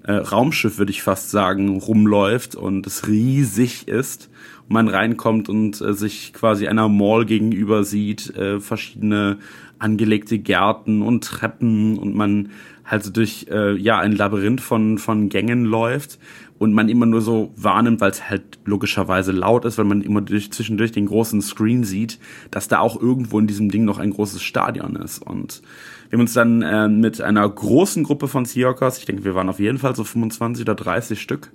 [0.03, 4.29] äh, Raumschiff würde ich fast sagen rumläuft und es riesig ist
[4.67, 9.37] und man reinkommt und äh, sich quasi einer Mall gegenüber sieht, äh, verschiedene
[9.81, 12.49] angelegte Gärten und Treppen und man
[12.85, 16.19] halt so durch äh, ja ein Labyrinth von von Gängen läuft
[16.61, 20.21] und man immer nur so wahrnimmt, weil es halt logischerweise laut ist, weil man immer
[20.21, 22.19] durch, zwischendurch den großen Screen sieht,
[22.51, 25.25] dass da auch irgendwo in diesem Ding noch ein großes Stadion ist.
[25.25, 25.63] Und
[26.09, 29.49] wir haben uns dann äh, mit einer großen Gruppe von Seahawkers, ich denke, wir waren
[29.49, 31.51] auf jeden Fall so 25 oder 30 Stück,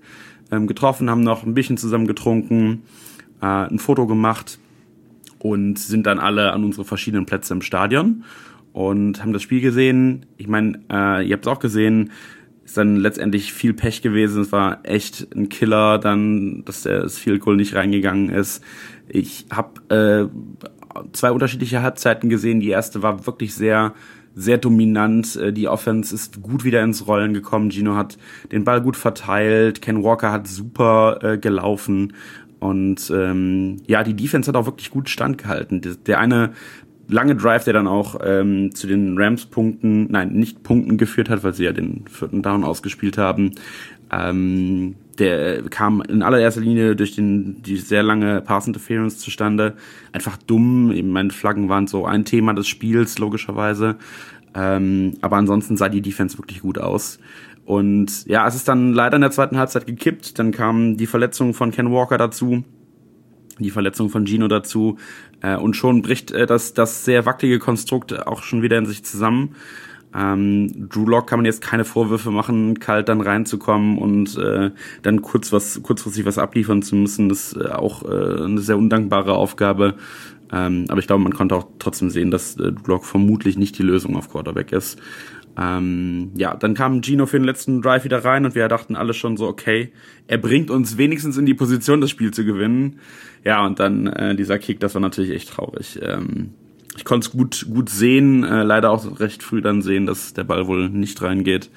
[0.51, 2.83] ähm, getroffen, haben noch ein bisschen zusammen getrunken,
[3.41, 4.59] äh, ein Foto gemacht
[5.38, 8.25] und sind dann alle an unsere verschiedenen Plätze im Stadion
[8.72, 10.27] und haben das Spiel gesehen.
[10.37, 12.11] Ich meine, äh, ihr habt es auch gesehen,
[12.64, 14.42] ist dann letztendlich viel Pech gewesen.
[14.42, 18.62] Es war echt ein Killer, dann, dass der Field Goal nicht reingegangen ist.
[19.09, 22.61] Ich habe äh, zwei unterschiedliche Halbzeiten gesehen.
[22.61, 23.94] Die erste war wirklich sehr
[24.37, 25.35] sehr dominant.
[25.37, 27.70] Äh, die Offense ist gut wieder ins Rollen gekommen.
[27.70, 28.18] Gino hat
[28.53, 29.83] den Ball gut verteilt.
[29.83, 32.12] Ken Walker hat super äh, gelaufen.
[32.59, 35.83] Und ähm, ja, die Defense hat auch wirklich gut standgehalten.
[36.07, 36.53] Der eine
[37.09, 41.55] lange Drive, der dann auch ähm, zu den Rams-Punkten, nein, nicht Punkten geführt hat, weil
[41.55, 43.53] sie ja den vierten Down ausgespielt haben,
[44.11, 49.75] ähm, der kam in allererster Linie durch den, die sehr lange Pass Interference zustande.
[50.12, 50.92] Einfach dumm.
[50.92, 53.97] Eben meine Flaggen waren so ein Thema des Spiels, logischerweise.
[54.55, 57.19] Ähm, aber ansonsten sah die Defense wirklich gut aus.
[57.66, 60.38] Und ja, es ist dann leider in der zweiten Halbzeit gekippt.
[60.38, 62.62] Dann kam die Verletzung von Ken Walker dazu,
[63.59, 64.96] die Verletzung von Gino dazu.
[65.42, 69.05] Äh, und schon bricht äh, das, das sehr wackelige Konstrukt auch schon wieder in sich
[69.05, 69.57] zusammen.
[70.14, 74.70] Ähm, Drew Lock kann man jetzt keine Vorwürfe machen, kalt dann reinzukommen und äh,
[75.02, 78.79] dann kurz was, kurzfristig was abliefern zu müssen, das ist äh, auch äh, eine sehr
[78.79, 79.96] undankbare Aufgabe.
[80.52, 83.79] Ähm, aber ich glaube, man konnte auch trotzdem sehen, dass äh, Drew Lock vermutlich nicht
[83.79, 84.98] die Lösung auf Quarterback ist.
[85.59, 89.14] Ähm, ja, dann kam Gino für den letzten Drive wieder rein und wir dachten alle
[89.14, 89.90] schon so, okay,
[90.27, 93.01] er bringt uns wenigstens in die Position, das Spiel zu gewinnen.
[93.45, 95.99] Ja, und dann äh, dieser Kick, das war natürlich echt traurig.
[96.03, 96.51] Ähm,
[96.97, 100.45] ich konnte es gut, gut sehen, äh, leider auch recht früh dann sehen, dass der
[100.45, 101.71] Ball wohl nicht reingeht.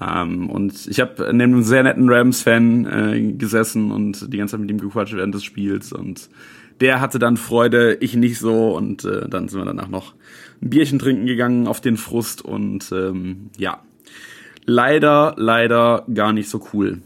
[0.00, 4.60] Ähm, und ich habe neben einem sehr netten Rams-Fan äh, gesessen und die ganze Zeit
[4.60, 6.28] mit ihm gequatscht während des Spiels und
[6.80, 10.14] der hatte dann Freude, ich nicht so und äh, dann sind wir danach noch
[10.62, 13.82] ein Bierchen trinken gegangen auf den Frust und ähm, ja,
[14.64, 17.00] leider, leider gar nicht so cool.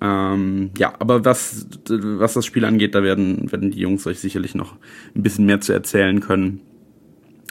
[0.00, 4.54] Ähm, ja, aber was, was das Spiel angeht, da werden, werden die Jungs euch sicherlich
[4.54, 4.74] noch
[5.14, 6.60] ein bisschen mehr zu erzählen können.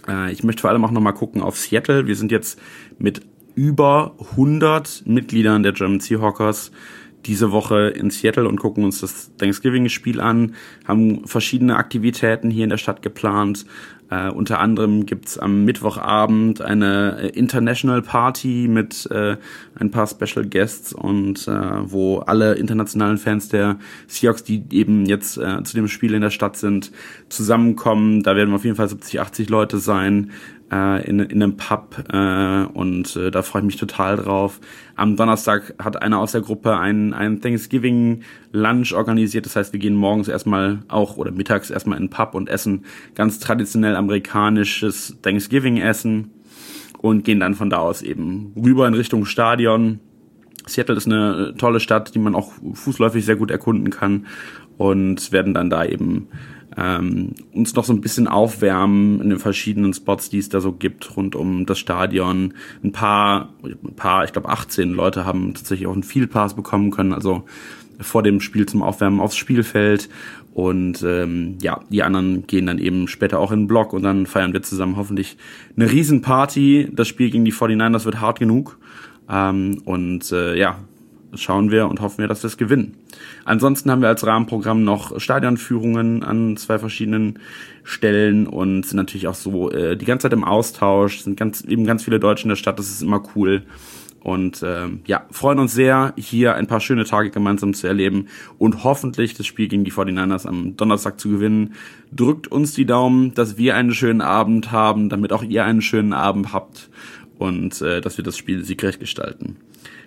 [0.07, 2.05] Äh, ich möchte vor allem auch nochmal gucken auf Seattle.
[2.05, 2.59] Wir sind jetzt
[2.99, 3.21] mit
[3.55, 6.71] über 100 Mitgliedern der German Seahawkers
[7.25, 10.55] diese Woche in Seattle und gucken uns das Thanksgiving-Spiel an,
[10.87, 13.65] haben verschiedene Aktivitäten hier in der Stadt geplant.
[14.11, 19.37] Äh, unter anderem gibt's am Mittwochabend eine äh, International Party mit äh,
[19.79, 25.37] ein paar Special Guests und äh, wo alle internationalen Fans der Seahawks, die eben jetzt
[25.39, 26.91] äh, zu dem Spiel in der Stadt sind,
[27.29, 28.21] zusammenkommen.
[28.21, 30.31] Da werden wir auf jeden Fall 70, 80 Leute sein
[30.71, 34.59] äh, in, in einem Pub äh, und äh, da freue ich mich total drauf.
[34.95, 39.45] Am Donnerstag hat einer aus der Gruppe einen, einen Thanksgiving Lunch organisiert.
[39.45, 42.85] Das heißt, wir gehen morgens erstmal auch oder mittags erstmal in den Pub und essen
[43.13, 46.31] ganz traditionell amerikanisches Thanksgiving Essen
[46.99, 49.99] und gehen dann von da aus eben rüber in Richtung Stadion.
[50.65, 54.25] Seattle ist eine tolle Stadt, die man auch fußläufig sehr gut erkunden kann
[54.77, 56.27] und werden dann da eben
[56.77, 60.73] ähm, uns noch so ein bisschen aufwärmen in den verschiedenen Spots, die es da so
[60.73, 62.53] gibt rund um das Stadion.
[62.83, 66.91] Ein paar, ein paar, ich glaube 18 Leute haben tatsächlich auch einen Field Pass bekommen
[66.91, 67.45] können, also
[67.99, 70.09] vor dem Spiel zum Aufwärmen aufs Spielfeld.
[70.53, 74.25] Und ähm, ja, die anderen gehen dann eben später auch in den Block und dann
[74.25, 75.37] feiern wir zusammen hoffentlich
[75.75, 76.91] eine Riesenparty.
[76.93, 78.77] Das Spiel gegen die 49ers wird hart genug.
[79.29, 80.77] Ähm, und äh, ja,
[81.37, 82.95] schauen wir und hoffen wir, dass wir es gewinnen.
[83.43, 87.39] Ansonsten haben wir als Rahmenprogramm noch Stadionführungen an zwei verschiedenen
[87.83, 91.85] Stellen und sind natürlich auch so äh, die ganze Zeit im Austausch, sind ganz, eben
[91.85, 93.63] ganz viele Deutsche in der Stadt, das ist immer cool.
[94.25, 98.83] Und ähm, ja, freuen uns sehr, hier ein paar schöne Tage gemeinsam zu erleben und
[98.83, 101.75] hoffentlich das Spiel gegen die 49ers am Donnerstag zu gewinnen.
[102.11, 106.11] Drückt uns die Daumen, dass wir einen schönen Abend haben, damit auch ihr einen schönen
[106.11, 106.89] Abend habt
[107.37, 109.57] und äh, dass wir das Spiel siegreich gestalten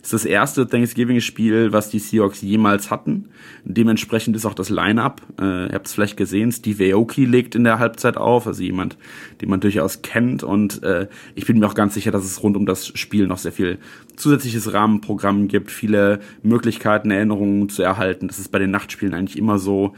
[0.08, 3.28] ist das erste Thanksgiving-Spiel, was die Seahawks jemals hatten.
[3.64, 5.20] Dementsprechend ist auch das Line-Up.
[5.38, 8.96] Äh, ihr habt es vielleicht gesehen, Steve Aoki legt in der Halbzeit auf, also jemand,
[9.42, 10.42] den man durchaus kennt.
[10.42, 13.36] Und äh, ich bin mir auch ganz sicher, dass es rund um das Spiel noch
[13.36, 13.80] sehr viel
[14.16, 18.28] zusätzliches Rahmenprogramm gibt, viele Möglichkeiten, Erinnerungen zu erhalten.
[18.28, 19.94] Das ist bei den Nachtspielen eigentlich immer so.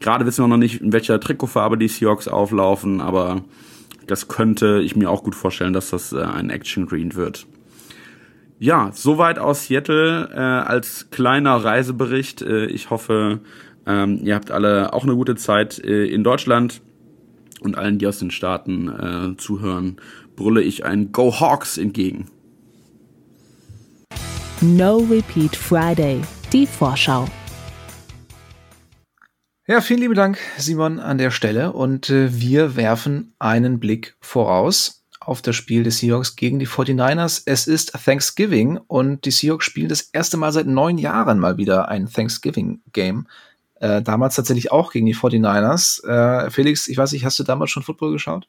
[0.00, 3.44] Gerade wissen wir noch nicht, in welcher Trikotfarbe die Seahawks auflaufen, aber
[4.08, 7.46] das könnte ich mir auch gut vorstellen, dass das äh, ein Action Green wird.
[8.62, 12.42] Ja, soweit aus Seattle äh, als kleiner Reisebericht.
[12.42, 13.40] Äh, ich hoffe,
[13.88, 16.80] ähm, ihr habt alle auch eine gute Zeit äh, in Deutschland
[17.60, 19.96] und allen, die aus den Staaten äh, zuhören,
[20.36, 22.28] brülle ich ein Go Hawks entgegen.
[24.60, 26.20] No Repeat Friday,
[26.52, 27.26] die Vorschau.
[29.66, 31.72] Ja, vielen lieben Dank, Simon, an der Stelle.
[31.72, 37.42] Und äh, wir werfen einen Blick voraus auf das Spiel des Seahawks gegen die 49ers.
[37.46, 41.88] Es ist Thanksgiving und die Seahawks spielen das erste Mal seit neun Jahren mal wieder
[41.88, 43.26] ein Thanksgiving-Game.
[43.76, 46.06] Äh, damals tatsächlich auch gegen die 49ers.
[46.06, 48.48] Äh, Felix, ich weiß nicht, hast du damals schon Football geschaut?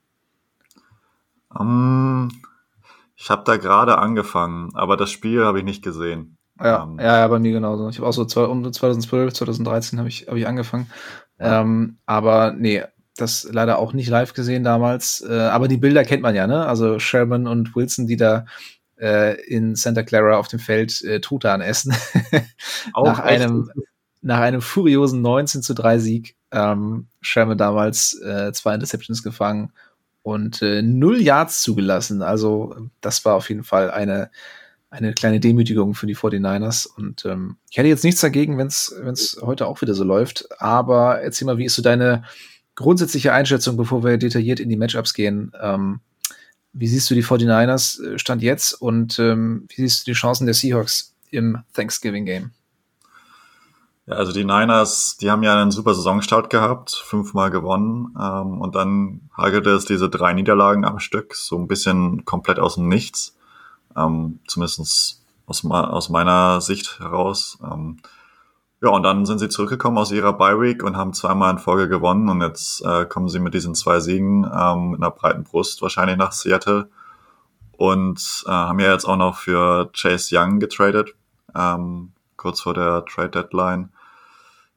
[1.49, 2.29] Um,
[3.15, 6.37] ich habe da gerade angefangen, aber das Spiel habe ich nicht gesehen.
[6.59, 7.89] Ja, um, ja, ja, bei mir genauso.
[7.89, 10.89] Ich habe auch so zwei, um 2012, 2013 habe ich, hab ich angefangen.
[11.39, 11.61] Ja.
[11.61, 12.83] Ähm, aber nee,
[13.15, 15.23] das leider auch nicht live gesehen damals.
[15.27, 16.65] Äh, aber die Bilder kennt man ja, ne?
[16.65, 18.45] Also Sherman und Wilson, die da
[18.99, 21.95] äh, in Santa Clara auf dem Feld äh, Truthahn essen.
[22.95, 23.69] nach einem
[24.21, 26.35] nach einem furiosen 19 zu 3 Sieg.
[26.51, 29.73] Ähm, Sherman damals äh, zwei Interceptions gefangen
[30.21, 32.21] und äh, null Yards zugelassen.
[32.21, 34.31] Also das war auf jeden Fall eine
[34.93, 36.87] eine kleine Demütigung für die 49ers.
[36.87, 40.47] Und ähm, ich hätte jetzt nichts dagegen, wenn es heute auch wieder so läuft.
[40.61, 42.23] Aber erzähl mal, wie ist so deine
[42.75, 45.51] grundsätzliche Einschätzung, bevor wir detailliert in die Matchups gehen.
[45.61, 45.99] Ähm,
[46.73, 50.45] wie siehst du die 49ers äh, Stand jetzt und ähm, wie siehst du die Chancen
[50.45, 52.51] der Seahawks im Thanksgiving Game?
[54.05, 58.75] Ja, also die Niners, die haben ja einen super Saisonstart gehabt, fünfmal gewonnen ähm, und
[58.75, 63.37] dann hagelte es diese drei Niederlagen am Stück, so ein bisschen komplett aus dem Nichts,
[63.95, 67.59] ähm, zumindest aus, aus meiner Sicht heraus.
[67.63, 67.99] Ähm,
[68.83, 71.87] ja, und dann sind sie zurückgekommen aus ihrer Bye Week und haben zweimal in Folge
[71.87, 75.81] gewonnen und jetzt äh, kommen sie mit diesen zwei Siegen ähm, mit einer breiten Brust
[75.81, 76.89] wahrscheinlich nach Seattle.
[77.77, 81.15] und äh, haben ja jetzt auch noch für Chase Young getradet,
[81.55, 83.89] ähm, kurz vor der Trade Deadline.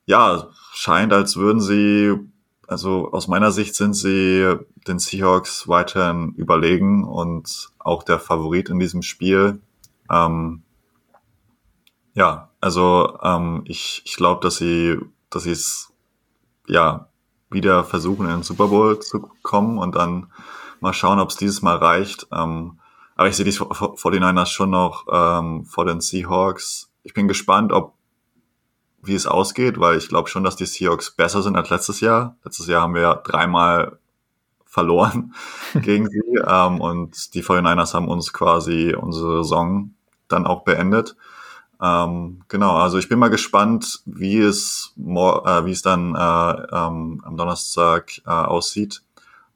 [0.06, 2.14] Ja, scheint, als würden sie,
[2.68, 4.54] also aus meiner Sicht sind sie
[4.86, 9.60] den Seahawks weiterhin überlegen und auch der Favorit in diesem Spiel.
[10.08, 10.62] Ähm,
[12.14, 14.98] ja, also ähm, ich, ich glaube, dass sie,
[15.30, 15.92] dass sie es
[16.66, 17.08] ja
[17.48, 20.32] wieder versuchen, in den Super Bowl zu kommen und dann
[20.80, 22.26] mal schauen, ob es dieses Mal reicht.
[22.32, 22.80] Ähm,
[23.14, 26.90] aber ich sehe die 49ers schon noch ähm, vor den Seahawks.
[27.04, 27.94] Ich bin gespannt, ob
[29.00, 32.36] wie es ausgeht, weil ich glaube schon, dass die Seahawks besser sind als letztes Jahr.
[32.42, 34.00] Letztes Jahr haben wir dreimal
[34.64, 35.36] verloren
[35.74, 39.94] gegen sie ähm, und die 49ers haben uns quasi unsere Saison
[40.26, 41.14] dann auch beendet.
[41.82, 47.22] Ähm, genau, also ich bin mal gespannt, wie es, äh, wie es dann äh, ähm,
[47.24, 49.02] am Donnerstag äh, aussieht.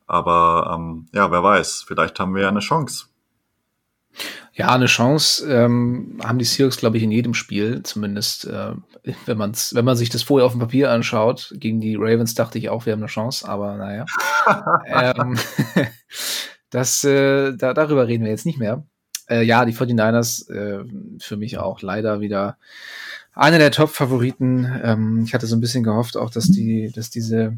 [0.07, 3.07] Aber ähm, ja, wer weiß, vielleicht haben wir ja eine Chance.
[4.53, 8.73] Ja, eine Chance ähm, haben die Seahawks, glaube ich, in jedem Spiel, zumindest äh,
[9.25, 11.55] wenn, man's, wenn man sich das vorher auf dem Papier anschaut.
[11.57, 14.05] Gegen die Ravens dachte ich auch, wir haben eine Chance, aber naja.
[14.87, 15.39] ähm,
[16.71, 18.85] das, äh, da, darüber reden wir jetzt nicht mehr.
[19.31, 20.85] Äh, ja, die 49ers äh,
[21.21, 22.59] für mich auch leider wieder
[23.35, 24.81] einer der Top-Favoriten.
[24.83, 27.57] Ähm, ich hatte so ein bisschen gehofft auch, dass die, dass diese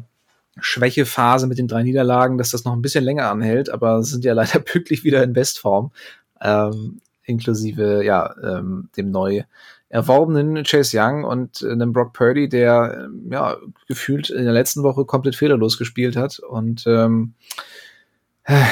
[0.59, 4.33] Schwächephase mit den drei Niederlagen, dass das noch ein bisschen länger anhält, aber sind ja
[4.33, 5.91] leider pünktlich wieder in Bestform
[6.43, 9.43] ähm, inklusive ja ähm, dem neu
[9.89, 13.57] erworbenen Chase Young und äh, einem Brock Purdy, der ähm, ja
[13.87, 17.82] gefühlt in der letzten Woche komplett fehlerlos gespielt hat und ähm, äh,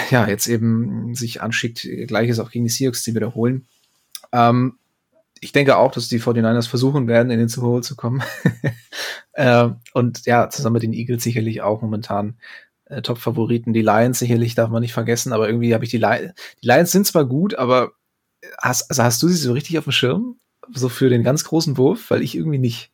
[0.10, 3.68] ja jetzt eben sich anschickt, gleiches auch gegen die Seahawks zu wiederholen.
[4.32, 4.78] Ähm,
[5.40, 8.22] ich denke auch, dass die 49ers versuchen werden, in den Super Bowl zu kommen.
[9.34, 12.36] äh, und ja, zusammen mit den Eagles sicherlich auch momentan
[12.86, 13.74] äh, Top-Favoriten.
[13.74, 16.34] Die Lions sicherlich darf man nicht vergessen, aber irgendwie habe ich die Lions.
[16.62, 17.94] Die Lions sind zwar gut, aber
[18.60, 20.36] hast, also hast du sie so richtig auf dem Schirm?
[20.72, 22.12] So für den ganz großen Wurf?
[22.12, 22.92] Weil ich irgendwie nicht.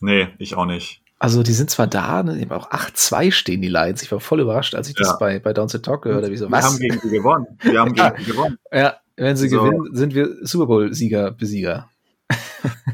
[0.00, 1.02] Nee, ich auch nicht.
[1.22, 4.02] Also die sind zwar da, ne, auch 8-2 stehen die Lions.
[4.02, 5.04] Ich war voll überrascht, als ich ja.
[5.04, 6.34] das bei, bei Down to Talk gehört habe.
[6.34, 7.46] So, wir haben gegen sie gewonnen.
[7.60, 8.08] Wir haben ja.
[8.10, 8.58] gegen sie gewonnen.
[8.72, 9.62] Ja, wenn sie so.
[9.62, 11.90] gewinnen, sind wir Super Bowl-Sieger, Besieger.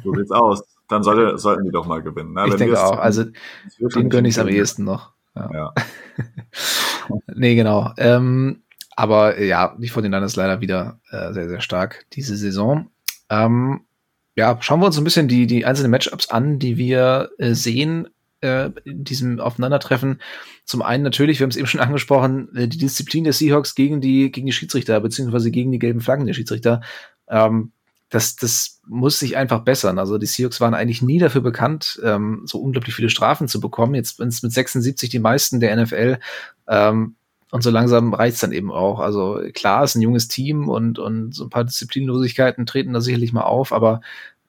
[0.03, 0.65] So sieht's aus.
[0.89, 2.33] Dann sollte, sollten die doch mal gewinnen.
[2.33, 2.47] Ne?
[2.47, 2.99] Ich Wenn denke auch.
[2.99, 3.27] Also
[3.95, 5.13] den gönne ich es am ehesten noch.
[5.37, 5.51] Ja.
[5.53, 5.75] ja.
[7.33, 7.93] nee, genau.
[7.97, 8.65] Ähm,
[8.97, 12.91] aber ja, die von den ist leider wieder äh, sehr, sehr stark diese Saison.
[13.31, 13.83] Ähm,
[14.35, 18.09] ja, schauen wir uns ein bisschen die, die einzelnen Matchups an, die wir äh, sehen
[18.41, 20.21] äh, in diesem Aufeinandertreffen.
[20.65, 24.01] Zum einen natürlich, wir haben es eben schon angesprochen, äh, die Disziplin der Seahawks gegen
[24.01, 26.81] die, gegen die Schiedsrichter, beziehungsweise gegen die gelben Flaggen der Schiedsrichter.
[27.29, 27.73] Ähm,
[28.09, 29.99] das, das muss sich einfach bessern.
[29.99, 33.95] Also die Seahawks waren eigentlich nie dafür bekannt, ähm, so unglaublich viele Strafen zu bekommen.
[33.95, 36.19] Jetzt sind es mit 76 die meisten der NFL.
[36.69, 37.17] Ähm,
[37.51, 39.01] und so langsam reizt dann eben auch.
[39.01, 43.33] Also klar, ist ein junges Team und, und so ein paar Disziplinlosigkeiten treten da sicherlich
[43.33, 44.01] mal auf, aber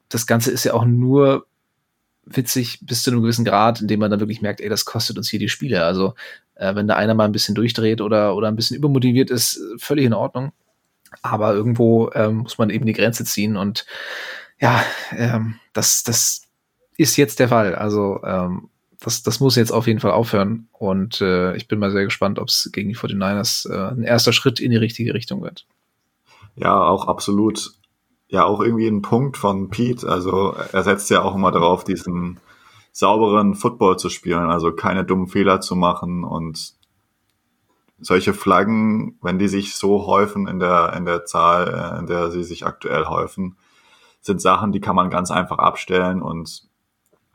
[0.09, 1.45] das Ganze ist ja auch nur
[2.29, 5.29] witzig bis zu einem gewissen Grad, indem man dann wirklich merkt, ey, das kostet uns
[5.29, 5.83] hier die Spiele.
[5.83, 6.13] Also
[6.55, 10.05] äh, wenn da einer mal ein bisschen durchdreht oder, oder ein bisschen übermotiviert ist, völlig
[10.05, 10.51] in Ordnung.
[11.21, 13.85] Aber irgendwo ähm, muss man eben die Grenze ziehen und
[14.59, 16.43] ja, ähm, das, das
[16.97, 17.75] ist jetzt der Fall.
[17.75, 20.67] Also ähm, das, das muss jetzt auf jeden Fall aufhören.
[20.71, 24.33] Und äh, ich bin mal sehr gespannt, ob es gegen die 49ers äh, ein erster
[24.33, 25.65] Schritt in die richtige Richtung wird.
[26.55, 27.73] Ja, auch absolut.
[28.29, 30.07] Ja, auch irgendwie ein Punkt von Pete.
[30.07, 32.39] Also er setzt ja auch immer darauf, diesen
[32.91, 36.73] sauberen Football zu spielen, also keine dummen Fehler zu machen und
[37.99, 42.31] solche Flaggen, wenn die sich so häufen in der, in der Zahl, äh, in der
[42.31, 43.57] sie sich aktuell häufen,
[44.21, 46.67] sind Sachen, die kann man ganz einfach abstellen und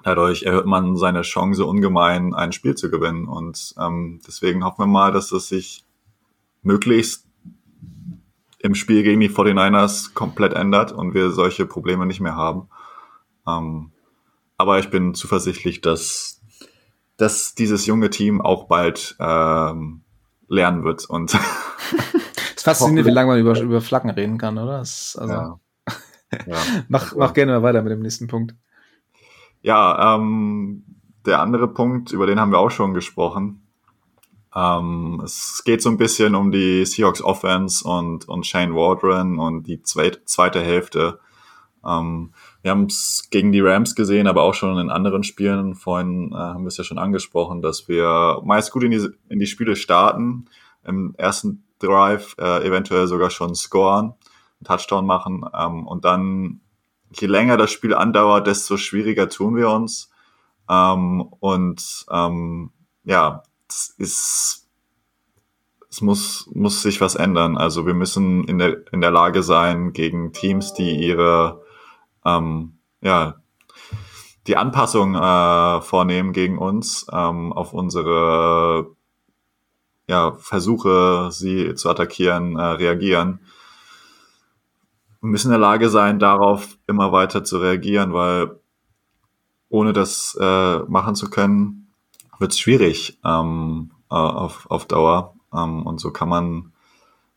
[0.02, 3.26] dadurch erhöht man seine Chance ungemein, ein Spiel zu gewinnen.
[3.26, 5.84] Und ähm, deswegen hoffen wir mal, dass es sich
[6.62, 7.26] möglichst
[8.62, 12.68] im Spiel gegen die 49ers komplett ändert und wir solche Probleme nicht mehr haben.
[13.46, 13.90] Ähm,
[14.56, 16.40] aber ich bin zuversichtlich, dass,
[17.16, 20.02] dass dieses junge Team auch bald ähm,
[20.48, 21.04] lernen wird.
[21.06, 21.40] Und es
[22.56, 24.78] ist faszinierend, wie lange man über, über Flaggen reden kann, oder?
[24.78, 25.58] Das, also, ja.
[26.46, 26.56] ja.
[26.88, 28.54] mach, mach gerne mal weiter mit dem nächsten Punkt.
[29.62, 30.84] Ja, ähm,
[31.26, 33.61] der andere Punkt, über den haben wir auch schon gesprochen.
[34.54, 39.66] Ähm, es geht so ein bisschen um die Seahawks Offense und, und Shane Waldron und
[39.66, 41.18] die zweite, zweite Hälfte.
[41.84, 45.74] Ähm, wir haben es gegen die Rams gesehen, aber auch schon in anderen Spielen.
[45.74, 49.38] Vorhin äh, haben wir es ja schon angesprochen, dass wir meist gut in die, in
[49.38, 50.46] die Spiele starten,
[50.84, 54.14] im ersten Drive äh, eventuell sogar schon scoren,
[54.60, 56.60] einen Touchdown machen ähm, und dann,
[57.14, 60.10] je länger das Spiel andauert, desto schwieriger tun wir uns.
[60.70, 62.70] Ähm, und ähm,
[63.04, 63.42] ja,
[63.72, 64.62] es ist
[65.92, 67.58] es muss, muss sich was ändern.
[67.58, 71.62] Also wir müssen in der, in der Lage sein, gegen Teams, die ihre,
[72.24, 73.34] ähm, ja,
[74.46, 78.96] die Anpassung äh, vornehmen gegen uns ähm, auf unsere
[80.08, 83.40] ja, Versuche, sie zu attackieren, äh, reagieren.
[85.20, 88.58] Wir müssen in der Lage sein, darauf immer weiter zu reagieren, weil
[89.68, 91.81] ohne das äh, machen zu können,
[92.42, 95.34] wird es schwierig ähm, äh, auf, auf Dauer.
[95.54, 96.72] Ähm, und so kann man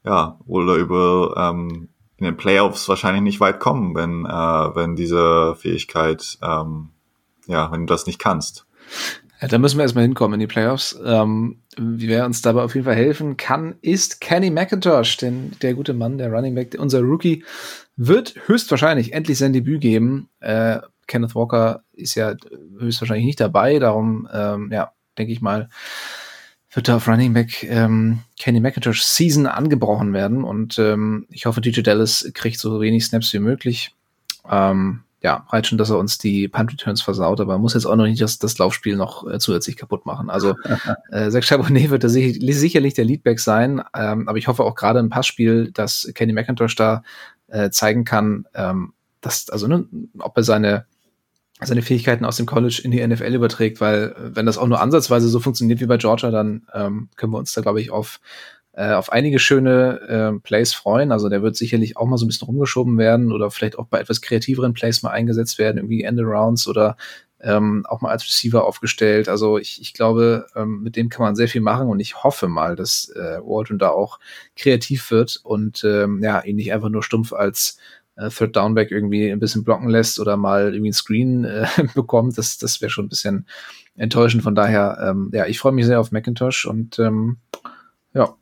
[0.04, 1.88] ja wohl übel ähm,
[2.18, 6.90] in den Playoffs wahrscheinlich nicht weit kommen, wenn, äh, wenn diese Fähigkeit, ähm,
[7.48, 8.66] ja, wenn du das nicht kannst.
[9.42, 10.98] Ja, da müssen wir erstmal hinkommen in die Playoffs.
[11.04, 15.94] Ähm, wer uns dabei auf jeden Fall helfen kann, ist Kenny McIntosh, denn der gute
[15.94, 17.44] Mann, der Running Back, unser Rookie,
[17.98, 20.30] wird höchstwahrscheinlich endlich sein Debüt geben.
[20.40, 22.36] Äh, Kenneth Walker ist ja
[22.80, 25.70] höchstwahrscheinlich nicht dabei, darum, ähm, ja, denke ich mal,
[26.72, 31.62] wird da auf Running Back ähm, Kenny McIntosh Season angebrochen werden und ähm, ich hoffe,
[31.62, 33.96] DJ Dallas kriegt so wenig Snaps wie möglich.
[34.50, 37.96] Ähm, ja, reicht schon, dass er uns die Punt Returns versaut, aber muss jetzt auch
[37.96, 40.30] noch nicht das, das Laufspiel noch äh, zusätzlich kaputt machen.
[40.30, 40.54] Also
[41.12, 44.76] äh, Zach Charbonnet wird da sich, sicherlich der Leadback sein, ähm, aber ich hoffe auch
[44.76, 47.02] gerade im Passspiel, dass Kenny McIntosh da
[47.48, 49.88] äh, zeigen kann, ähm, dass, also ne,
[50.20, 50.86] ob er seine
[51.62, 54.82] seine Fähigkeiten aus dem College in die NFL überträgt, weil äh, wenn das auch nur
[54.82, 58.20] ansatzweise so funktioniert wie bei Georgia, dann ähm, können wir uns da, glaube ich, auf,
[58.74, 60.00] äh, auf einige schöne
[60.36, 61.12] äh, Plays freuen.
[61.12, 64.00] Also der wird sicherlich auch mal so ein bisschen rumgeschoben werden oder vielleicht auch bei
[64.00, 66.98] etwas kreativeren Plays mal eingesetzt werden, irgendwie End-Arounds oder
[67.42, 69.30] ähm, auch mal als Receiver aufgestellt.
[69.30, 72.48] Also ich, ich glaube, ähm, mit dem kann man sehr viel machen und ich hoffe
[72.48, 74.20] mal, dass äh, Waldron da auch
[74.56, 77.78] kreativ wird und ähm, ja, ihn nicht einfach nur stumpf als
[78.16, 82.38] äh, Third Downback irgendwie ein bisschen blocken lässt oder mal irgendwie ein Screen äh, bekommt,
[82.38, 83.48] das, das wäre schon ein bisschen
[83.96, 84.44] enttäuschend.
[84.44, 87.38] Von daher, ähm, ja, ich freue mich sehr auf Macintosh und ähm,
[88.14, 88.36] ja,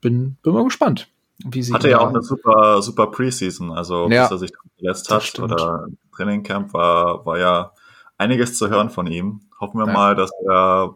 [0.00, 1.08] bin, bin mal gespannt.
[1.44, 5.10] Wie sie Hatte ja auch eine super, super Preseason, also ja, bis er sich verletzt
[5.10, 7.72] hat oder Trainingcamp war, war ja
[8.18, 9.40] einiges zu hören von ihm.
[9.60, 9.92] Hoffen wir ja.
[9.92, 10.94] mal, dass er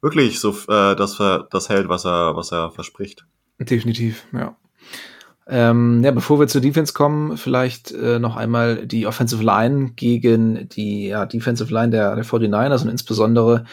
[0.00, 1.18] wirklich so äh, das,
[1.50, 3.26] das hält, was er, was er verspricht.
[3.58, 4.56] Definitiv, ja.
[5.50, 10.68] Ähm, ja, bevor wir zur Defense kommen, vielleicht äh, noch einmal die Offensive Line gegen
[10.68, 13.64] die ja, Defensive Line der, der 49ers und insbesondere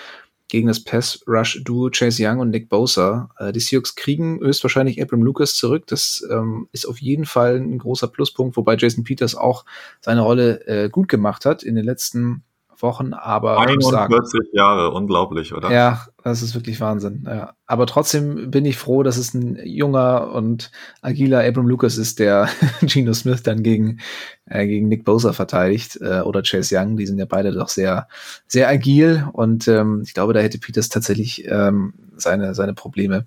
[0.47, 3.29] gegen das Pass-Rush-Duo Chase Young und Nick Bosa.
[3.37, 5.85] Äh, die Seahawks kriegen höchstwahrscheinlich Abram Lucas zurück.
[5.87, 9.65] Das ähm, ist auf jeden Fall ein großer Pluspunkt, wobei Jason Peters auch
[9.99, 12.43] seine Rolle äh, gut gemacht hat in den letzten
[12.81, 15.71] Wochen, aber 41 Jahre, unglaublich, oder?
[15.71, 17.23] Ja, das ist wirklich Wahnsinn.
[17.25, 17.53] Ja.
[17.65, 20.71] Aber trotzdem bin ich froh, dass es ein junger und
[21.01, 22.49] agiler Abram Lucas ist, der
[22.81, 23.99] Geno Smith dann gegen,
[24.45, 26.97] äh, gegen Nick Bosa verteidigt äh, oder Chase Young.
[26.97, 28.07] Die sind ja beide doch sehr,
[28.47, 33.25] sehr agil und ähm, ich glaube, da hätte Peters tatsächlich ähm, seine, seine Probleme.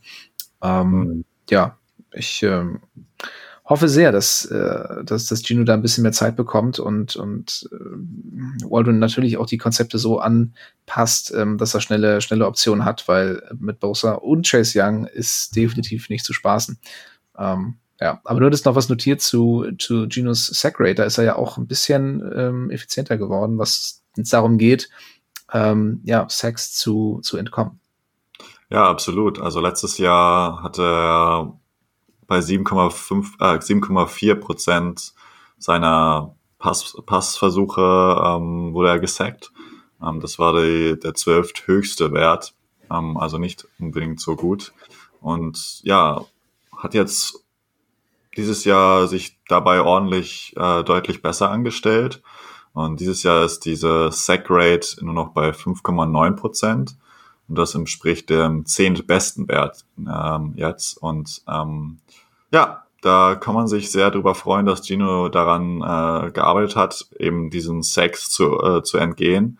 [0.62, 1.24] Ähm, mhm.
[1.50, 1.78] Ja,
[2.12, 2.80] ich ähm,
[3.68, 7.68] hoffe sehr, dass, äh, dass, dass Gino da ein bisschen mehr Zeit bekommt und, und
[7.70, 13.06] äh, Waldron natürlich auch die Konzepte so anpasst, ähm, dass er schnelle, schnelle Optionen hat,
[13.08, 16.78] weil mit Bosa und Chase Young ist definitiv nicht zu spaßen.
[17.36, 20.94] Ähm, ja, aber nur das noch was notiert zu, zu Ginos Sack Rate.
[20.94, 24.88] Da ist er ja auch ein bisschen ähm, effizienter geworden, was es darum geht,
[25.52, 27.80] ähm, ja, Sacks zu, zu entkommen.
[28.70, 29.40] Ja, absolut.
[29.40, 31.58] Also letztes Jahr hatte er
[32.28, 35.14] bei 7,5, äh, 7,4 Prozent
[35.58, 37.80] seiner Pass, Passversuche
[38.24, 39.50] ähm, wurde er gesackt.
[40.00, 42.54] Ähm, das war die, der zwölfthöchste Wert,
[42.92, 44.72] ähm, also nicht unbedingt so gut.
[45.20, 46.24] Und ja,
[46.76, 47.44] hat jetzt
[48.36, 52.22] dieses Jahr sich dabei ordentlich äh, deutlich besser angestellt.
[52.72, 56.96] Und dieses Jahr ist diese Sack Rate nur noch bei 5,9 Prozent.
[57.48, 60.98] Und das entspricht dem zehntbesten Wert ähm, jetzt.
[60.98, 61.98] Und ähm,
[62.52, 67.50] ja, da kann man sich sehr darüber freuen, dass Gino daran äh, gearbeitet hat, eben
[67.50, 69.58] diesen Sex zu, äh, zu entgehen.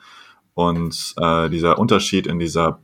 [0.55, 2.80] Und äh, dieser Unterschied in dieser,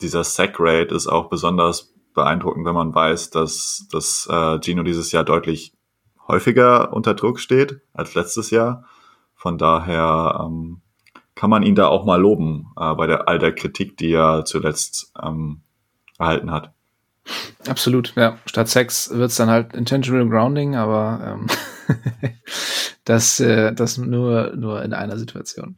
[0.00, 5.24] dieser Sack-Rate ist auch besonders beeindruckend, wenn man weiß, dass, dass äh, Gino dieses Jahr
[5.24, 5.72] deutlich
[6.28, 8.84] häufiger unter Druck steht als letztes Jahr.
[9.34, 10.82] Von daher ähm,
[11.38, 14.44] kann man ihn da auch mal loben äh, bei der, all der Kritik, die er
[14.44, 15.60] zuletzt ähm,
[16.18, 16.72] erhalten hat.
[17.68, 18.38] Absolut, ja.
[18.44, 21.46] Statt Sex wird es dann halt Intentional Grounding, aber ähm,
[23.04, 25.76] das, äh, das nur, nur in einer Situation.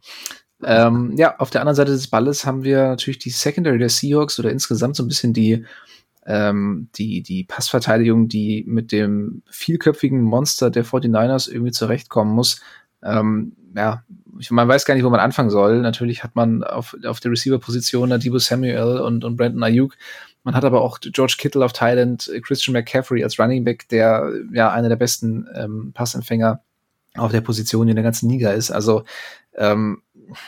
[0.64, 4.38] Ähm, ja, auf der anderen Seite des Balles haben wir natürlich die Secondary der Seahawks
[4.38, 5.66] oder insgesamt so ein bisschen die,
[6.24, 12.62] ähm, die, die Passverteidigung, die mit dem vielköpfigen Monster der 49ers irgendwie zurechtkommen muss.
[13.02, 14.04] Ähm, ja,
[14.38, 15.80] ich, man weiß gar nicht, wo man anfangen soll.
[15.80, 19.96] Natürlich hat man auf, auf der Receiver-Position Debo Samuel und, und Brandon Ayuk
[20.44, 24.70] Man hat aber auch George Kittle auf Thailand, Christian McCaffrey als Running Back, der ja
[24.70, 26.60] einer der besten ähm, Passempfänger
[27.16, 28.70] auf der Position in der ganzen Liga ist.
[28.70, 29.04] Also
[29.54, 30.02] ähm,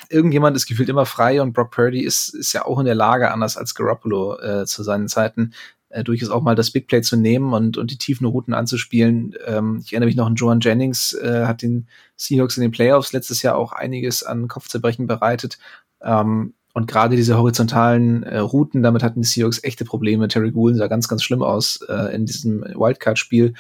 [0.09, 3.31] irgendjemand ist gefühlt immer frei und Brock Purdy ist, ist ja auch in der Lage,
[3.31, 5.53] anders als Garoppolo äh, zu seinen Zeiten,
[5.93, 9.35] äh, durchaus auch mal das Big Play zu nehmen und, und die tiefen Routen anzuspielen.
[9.47, 11.87] Ähm, ich erinnere mich noch an Joan Jennings, äh, hat den
[12.17, 15.59] Seahawks in den Playoffs letztes Jahr auch einiges an Kopfzerbrechen bereitet.
[16.03, 20.29] Ähm, und gerade diese horizontalen äh, Routen, damit hatten die Seahawks echte Probleme.
[20.29, 23.55] Terry Gould sah ganz, ganz schlimm aus äh, in diesem Wildcard-Spiel.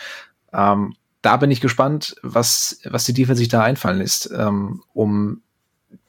[0.52, 5.42] Ähm, da bin ich gespannt, was, was die Defense sich da einfallen lässt, ähm, um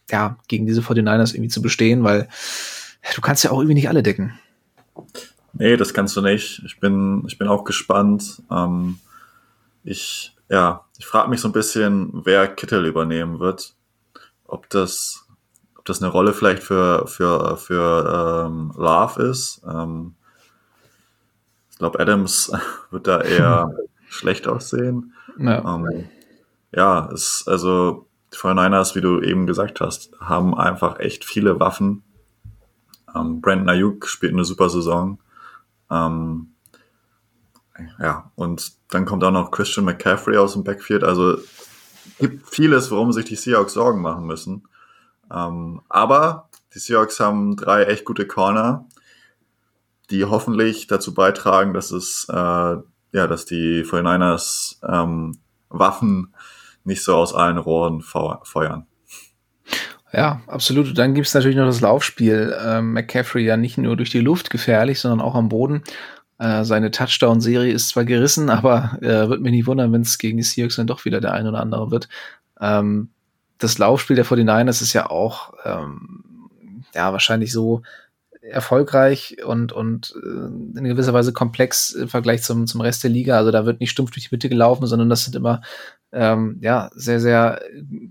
[0.09, 2.28] ja, gegen diese 49ers irgendwie zu bestehen, weil
[3.15, 4.34] du kannst ja auch irgendwie nicht alle decken.
[5.53, 6.61] Nee, das kannst du nicht.
[6.65, 8.41] Ich bin, ich bin auch gespannt.
[8.51, 8.99] Ähm,
[9.83, 13.75] ich, ja, ich frage mich so ein bisschen, wer Kittel übernehmen wird.
[14.45, 15.27] Ob das,
[15.77, 19.61] ob das eine Rolle vielleicht für, für, für ähm, Love ist.
[19.67, 20.15] Ähm,
[21.69, 22.51] ich glaube, Adams
[22.91, 23.75] wird da eher
[24.09, 25.13] schlecht aussehen.
[25.37, 26.09] Ja, ähm,
[26.71, 32.03] ja es, also die 49ers, wie du eben gesagt hast, haben einfach echt viele Waffen.
[33.15, 35.19] Ähm, Brandon Ayuk spielt eine super Saison.
[35.93, 36.55] Ähm,
[37.99, 41.03] ja, und dann kommt auch noch Christian McCaffrey aus dem Backfield.
[41.03, 41.37] Also
[42.19, 44.67] gibt vieles, worum sich die Seahawks Sorgen machen müssen.
[45.31, 48.87] Ähm, aber die Seahawks haben drei echt gute Corner,
[50.09, 52.77] die hoffentlich dazu beitragen, dass es äh,
[53.13, 55.37] ja, dass die 49ers ähm,
[55.69, 56.33] Waffen
[56.83, 58.87] nicht so aus allen Rohren feuern.
[60.14, 60.95] Ja, absolut.
[60.97, 62.55] Dann gibt es natürlich noch das Laufspiel.
[62.64, 65.84] Ähm, McCaffrey ja nicht nur durch die Luft gefährlich, sondern auch am Boden.
[66.38, 70.38] Äh, seine Touchdown-Serie ist zwar gerissen, aber äh, wird mich nicht wundern, wenn es gegen
[70.38, 72.09] die Seahawks dann doch wieder der ein oder andere wird.
[72.61, 73.09] Ähm,
[73.57, 76.24] das Laufspiel der 49ers ist ja auch ähm,
[76.93, 77.82] ja wahrscheinlich so
[78.43, 83.37] erfolgreich und, und äh, in gewisser Weise komplex im Vergleich zum, zum Rest der Liga.
[83.37, 85.61] Also da wird nicht stumpf durch die Mitte gelaufen, sondern das sind immer
[86.11, 87.61] ähm, ja, sehr, sehr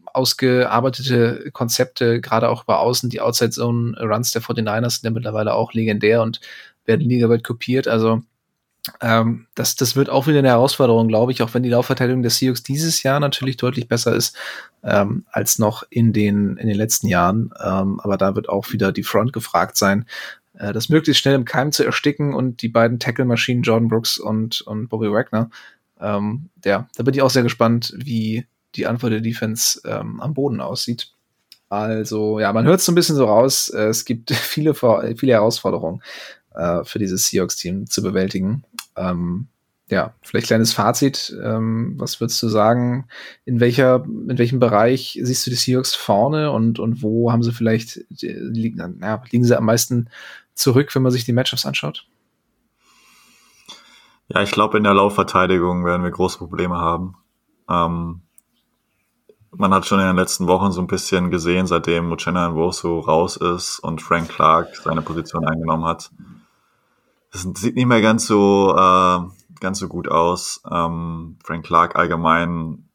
[0.07, 3.11] ausgearbeitete Konzepte, gerade auch über Außen.
[3.11, 6.41] Die Outside Zone Runs der 49ers sind ja mittlerweile auch legendär und
[6.85, 7.87] werden ligaweit kopiert.
[7.87, 8.23] Also
[9.01, 12.31] ähm, das, das wird auch wieder eine Herausforderung, glaube ich, auch wenn die Laufverteidigung der
[12.31, 14.37] Seahawks dieses Jahr natürlich deutlich besser ist
[14.83, 17.53] ähm, als noch in den, in den letzten Jahren.
[17.63, 20.07] Ähm, aber da wird auch wieder die Front gefragt sein,
[20.55, 24.63] äh, das möglichst schnell im Keim zu ersticken und die beiden Tackle-Maschinen Jordan Brooks und,
[24.63, 25.49] und Bobby Wagner
[26.03, 30.35] ähm, ja, da bin ich auch sehr gespannt, wie die Antwort der Defense ähm, am
[30.35, 31.13] Boden aussieht.
[31.69, 33.71] Also, ja, man hört es so ein bisschen so raus.
[33.71, 36.03] Äh, es gibt viele, viele Herausforderungen
[36.55, 38.65] äh, für dieses Seahawks-Team zu bewältigen.
[38.97, 39.49] Ähm,
[39.89, 41.37] ja, vielleicht kleines Fazit.
[41.43, 43.09] Ähm, was würdest du sagen?
[43.45, 47.53] In welcher, in welchem Bereich siehst du die Seahawks vorne und, und wo haben sie
[47.53, 50.09] vielleicht, liegen, ja, liegen sie am meisten
[50.55, 52.07] zurück, wenn man sich die Matchups anschaut?
[54.29, 57.17] Ja, ich glaube, in der Laufverteidigung werden wir große Probleme haben.
[57.69, 58.23] Ähm,
[59.51, 63.37] man hat schon in den letzten Wochen so ein bisschen gesehen, seitdem Uchenna Nwosu raus
[63.37, 66.11] ist und Frank Clark seine Position eingenommen hat.
[67.33, 69.21] Es sieht nicht mehr ganz so, äh,
[69.61, 70.63] ganz so gut aus.
[70.71, 72.89] Ähm, Frank Clark allgemein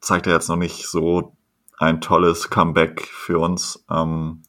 [0.00, 1.36] zeigt er jetzt noch nicht so
[1.78, 3.84] ein tolles Comeback für uns.
[3.90, 4.42] Ähm,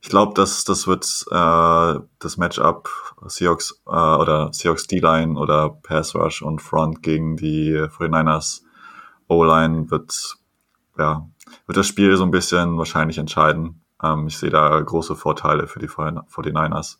[0.00, 2.88] ich glaube, dass das wird äh, das Matchup
[3.26, 8.62] Seahawks äh, oder Seahawks D-Line oder Pass Rush und Front gegen die 49ers
[9.28, 10.36] O-Line wird
[10.98, 11.28] ja
[11.66, 13.82] wird das Spiel so ein bisschen wahrscheinlich entscheiden.
[14.02, 16.98] Ähm, ich sehe da große Vorteile für die 49ers.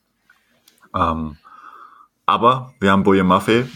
[0.99, 1.36] Ähm,
[2.26, 3.66] aber wir haben Boye Maffei.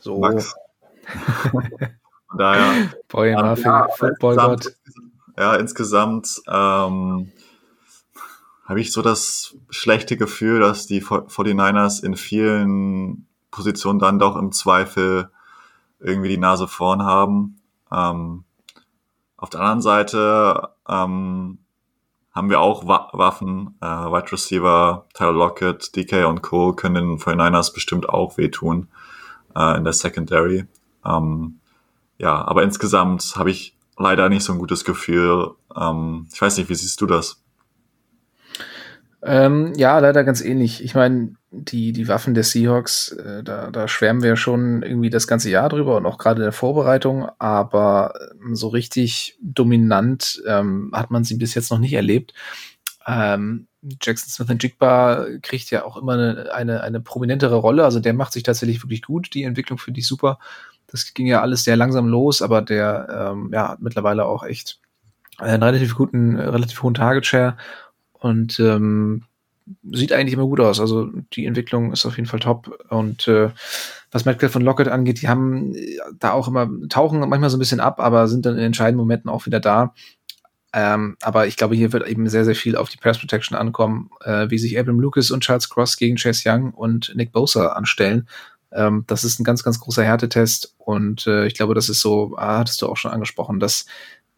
[0.00, 0.20] So.
[0.20, 0.54] Max.
[2.36, 2.90] daher.
[3.08, 4.76] Boye Maffei, ja, Football insgesamt,
[5.36, 7.32] ja, insgesamt ähm,
[8.64, 14.52] habe ich so das schlechte Gefühl, dass die 49ers in vielen Positionen dann doch im
[14.52, 15.30] Zweifel
[16.00, 17.60] irgendwie die Nase vorn haben.
[17.92, 18.44] Ähm,
[19.36, 21.58] auf der anderen Seite ähm,
[22.34, 23.76] haben wir auch Wa Waffen.
[23.80, 26.72] Äh, Wide Receiver, Tyler Lockett, DK und Co.
[26.72, 28.88] können den 49ers bestimmt auch wehtun
[29.56, 30.66] äh, in der Secondary.
[31.04, 31.60] Ähm,
[32.18, 35.52] ja, aber insgesamt habe ich leider nicht so ein gutes Gefühl.
[35.76, 37.43] Ähm, ich weiß nicht, wie siehst du das?
[39.26, 40.84] Ähm, ja, leider ganz ähnlich.
[40.84, 45.26] Ich meine, die, die Waffen der Seahawks, äh, da, da schwärmen wir schon irgendwie das
[45.26, 50.90] ganze Jahr drüber und auch gerade in der Vorbereitung, aber ähm, so richtig dominant ähm,
[50.92, 52.34] hat man sie bis jetzt noch nicht erlebt.
[53.06, 53.66] Ähm,
[54.02, 58.12] Jackson Smith und Jigba kriegt ja auch immer eine, eine, eine prominentere Rolle, also der
[58.12, 60.38] macht sich tatsächlich wirklich gut, die Entwicklung finde ich super.
[60.86, 64.80] Das ging ja alles sehr langsam los, aber der ähm, ja, hat mittlerweile auch echt
[65.38, 67.56] einen relativ guten, relativ hohen Target Share
[68.24, 69.22] und ähm,
[69.92, 70.80] sieht eigentlich immer gut aus.
[70.80, 72.86] Also die Entwicklung ist auf jeden Fall top.
[72.88, 73.50] Und äh,
[74.10, 77.60] was Metcalf und Lockett angeht, die haben äh, da auch immer, tauchen manchmal so ein
[77.60, 79.92] bisschen ab, aber sind dann in entscheidenden Momenten auch wieder da.
[80.72, 84.08] Ähm, aber ich glaube, hier wird eben sehr, sehr viel auf die Pass Protection ankommen,
[84.22, 88.26] äh, wie sich Abram Lucas und Charles Cross gegen Chase Young und Nick Bosa anstellen.
[88.72, 92.34] Ähm, das ist ein ganz, ganz großer Härtetest und äh, ich glaube, das ist so,
[92.38, 93.84] ah, hattest du auch schon angesprochen, dass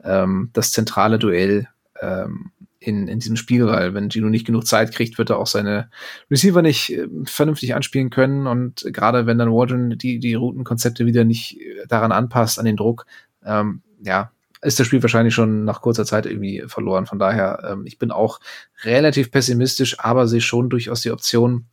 [0.03, 1.69] ähm, das zentrale Duell
[2.03, 5.47] ähm, in, in diesem Spiel, weil wenn Gino nicht genug Zeit kriegt, wird er auch
[5.47, 5.91] seine
[6.31, 11.25] Receiver nicht äh, vernünftig anspielen können und gerade wenn dann Waldron die, die Routenkonzepte wieder
[11.25, 13.07] nicht äh, daran anpasst, an den Druck,
[13.45, 14.31] ähm, ja,
[14.63, 17.07] ist das Spiel wahrscheinlich schon nach kurzer Zeit irgendwie verloren.
[17.07, 18.41] Von daher, ähm, ich bin auch
[18.83, 21.67] relativ pessimistisch, aber sehe schon durchaus die Option,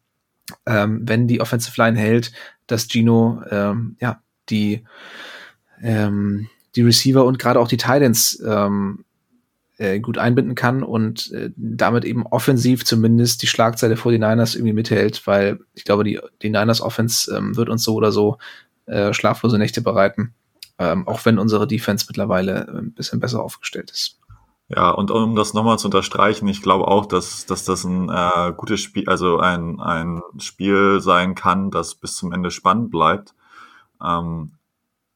[0.66, 2.32] ähm, wenn die Offensive Line hält,
[2.68, 4.84] dass Gino ähm, ja die
[5.82, 9.06] ähm, die Receiver und gerade auch die Titans ähm,
[9.78, 14.56] äh, gut einbinden kann und äh, damit eben offensiv zumindest die Schlagzeile vor die Niners
[14.56, 18.38] irgendwie mithält, weil ich glaube, die, die Niners Offense ähm, wird uns so oder so
[18.86, 20.34] äh, schlaflose Nächte bereiten
[20.80, 24.20] ähm, auch wenn unsere Defense mittlerweile äh, ein bisschen besser aufgestellt ist.
[24.70, 28.54] Ja, und um das nochmal zu unterstreichen, ich glaube auch, dass, dass das ein äh,
[28.56, 33.36] gutes Spiel, also ein, ein Spiel sein kann, das bis zum Ende spannend bleibt.
[34.04, 34.54] Ähm,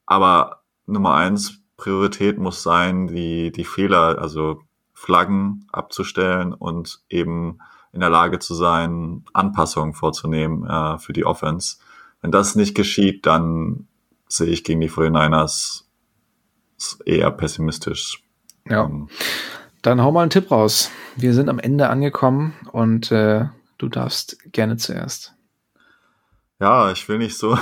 [0.05, 4.61] aber Nummer eins, Priorität muss sein, die, die Fehler, also
[4.93, 7.59] Flaggen abzustellen und eben
[7.93, 11.77] in der Lage zu sein, Anpassungen vorzunehmen äh, für die Offense.
[12.21, 13.87] Wenn das nicht geschieht, dann
[14.27, 15.83] sehe ich gegen die 49ers
[17.05, 18.23] eher pessimistisch.
[18.67, 18.85] Ja.
[18.85, 19.07] Ähm,
[19.81, 20.91] Dann hau mal einen Tipp raus.
[21.15, 23.45] Wir sind am Ende angekommen und äh,
[23.77, 25.35] du darfst gerne zuerst.
[26.59, 27.57] Ja, ich will nicht so,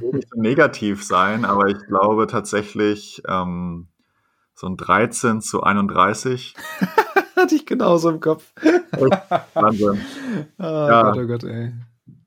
[0.00, 3.88] will nicht so negativ sein, aber ich glaube tatsächlich ähm,
[4.54, 6.54] so ein 13 zu 31.
[7.36, 8.52] Hatte ich genauso im Kopf.
[9.54, 10.00] Wahnsinn.
[10.58, 11.02] Oh, ja.
[11.02, 11.72] Gott, oh Gott, ey.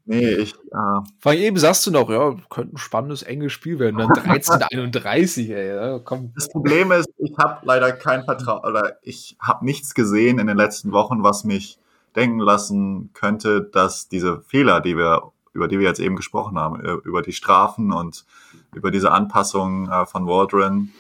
[0.07, 0.53] Nee, ich.
[0.53, 3.97] Äh, Vor eben sagst du noch, ja, könnte ein spannendes, enges Spiel werden.
[3.97, 5.75] Dann 13:31, ey.
[5.75, 6.31] Ja, komm.
[6.35, 10.57] Das Problem ist, ich habe leider kein Vertrauen, oder ich habe nichts gesehen in den
[10.57, 11.79] letzten Wochen, was mich
[12.15, 16.79] denken lassen könnte, dass diese Fehler, die wir, über die wir jetzt eben gesprochen haben,
[16.79, 18.25] über die Strafen und
[18.73, 20.91] über diese Anpassung äh, von Waldron,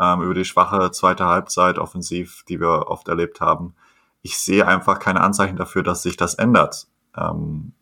[0.00, 3.74] ähm, über die schwache zweite Halbzeit offensiv, die wir oft erlebt haben,
[4.22, 6.88] ich sehe einfach keine Anzeichen dafür, dass sich das ändert.
[7.16, 7.72] Ähm,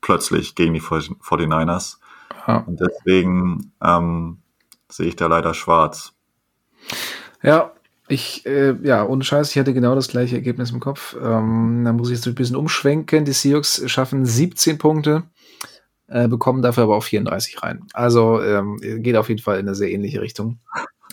[0.00, 1.98] plötzlich gegen die 49ers.
[2.46, 2.56] Ja.
[2.58, 4.38] Und deswegen ähm,
[4.88, 6.12] sehe ich da leider schwarz.
[7.42, 7.72] Ja,
[8.12, 11.16] ich, äh, ja, ohne Scheiß, ich hatte genau das gleiche Ergebnis im Kopf.
[11.20, 13.24] Ähm, da muss ich jetzt ein bisschen umschwenken.
[13.24, 15.24] Die Seahawks schaffen 17 Punkte,
[16.08, 17.84] äh, bekommen dafür aber auch 34 rein.
[17.92, 20.60] Also ähm, geht auf jeden Fall in eine sehr ähnliche Richtung.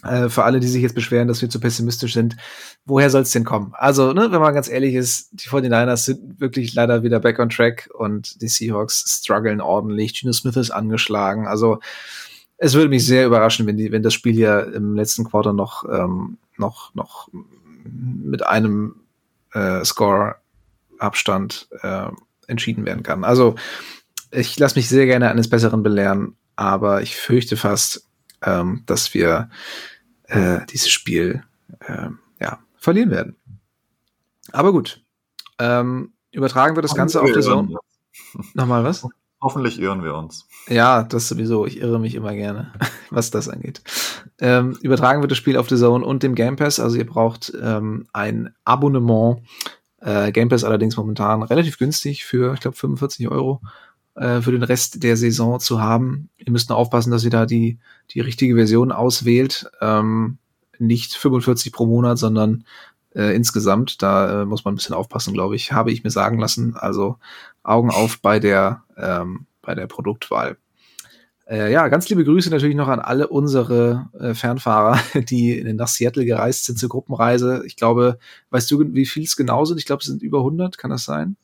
[0.04, 2.38] Äh, für alle, die sich jetzt beschweren, dass wir zu pessimistisch sind,
[2.86, 3.74] woher soll es denn kommen?
[3.74, 7.50] Also, ne, wenn man ganz ehrlich ist, die 49ers sind wirklich leider wieder back on
[7.50, 10.14] track und die Seahawks strugglen ordentlich.
[10.18, 11.48] Gino Smith ist angeschlagen.
[11.48, 11.80] Also,
[12.58, 15.84] es würde mich sehr überraschen, wenn, die, wenn das Spiel hier im letzten Quarter noch,
[15.90, 17.30] ähm, noch, noch
[17.84, 18.96] mit einem
[19.54, 22.08] äh, Score-Abstand äh,
[22.48, 23.24] entschieden werden kann.
[23.24, 23.56] Also,
[24.32, 28.08] ich lasse mich sehr gerne eines Besseren belehren, aber ich fürchte fast,
[28.42, 29.50] ähm, dass wir
[30.24, 31.44] äh, dieses Spiel
[31.80, 33.36] äh, ja, verlieren werden.
[34.52, 35.04] Aber gut.
[35.58, 37.76] Ähm, übertragen wir das Ganze auf die Zone.
[38.54, 39.06] Nochmal was?
[39.42, 40.48] Hoffentlich irren wir uns.
[40.68, 41.66] Ja, das sowieso.
[41.66, 42.74] Ich irre mich immer gerne,
[43.10, 43.82] was das angeht.
[44.42, 46.80] Ähm, übertragen wird das Spiel auf The Zone und dem Game Pass.
[46.80, 49.42] Also ihr braucht ähm, ein Abonnement.
[50.00, 53.62] Äh, Game Pass allerdings momentan relativ günstig für, ich glaube, 45 Euro
[54.16, 56.30] äh, für den Rest der Saison zu haben.
[56.38, 57.80] Ihr müsst nur aufpassen, dass ihr da die,
[58.12, 59.70] die richtige Version auswählt.
[59.82, 60.38] Ähm,
[60.78, 62.64] nicht 45 pro Monat, sondern
[63.14, 64.02] äh, insgesamt.
[64.02, 65.72] Da äh, muss man ein bisschen aufpassen, glaube ich.
[65.72, 66.76] Habe ich mir sagen lassen.
[66.78, 67.18] Also
[67.64, 70.58] Augen auf bei der, ähm, bei der Produktwahl.
[71.50, 76.24] Äh, ja, ganz liebe Grüße natürlich noch an alle unsere äh, Fernfahrer, die nach Seattle
[76.26, 77.64] gereist sind zur Gruppenreise.
[77.66, 78.20] Ich glaube,
[78.52, 79.80] weißt du, wie viel es genau sind?
[79.80, 81.38] Ich glaube, es sind über 100, kann das sein?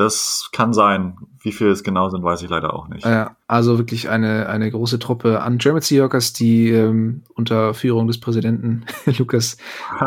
[0.00, 1.18] Das kann sein.
[1.42, 3.04] Wie viele es genau sind, weiß ich leider auch nicht.
[3.04, 8.18] Ja, also wirklich eine, eine große Truppe an German Seahawkers, die ähm, unter Führung des
[8.18, 8.86] Präsidenten
[9.18, 9.58] Lukas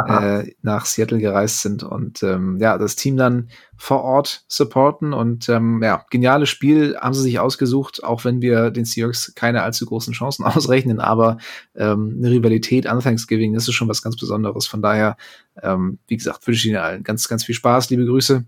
[0.07, 5.13] äh, nach Seattle gereist sind und ähm, ja, das Team dann vor Ort supporten.
[5.13, 9.61] Und ähm, ja, geniales Spiel haben sie sich ausgesucht, auch wenn wir den Seahawks keine
[9.61, 11.37] allzu großen Chancen ausrechnen, aber
[11.75, 14.65] ähm, eine Rivalität an Thanksgiving, das ist schon was ganz Besonderes.
[14.65, 15.17] Von daher,
[15.61, 18.43] ähm, wie gesagt, wünsche ich Ihnen allen ganz, ganz viel Spaß, liebe Grüße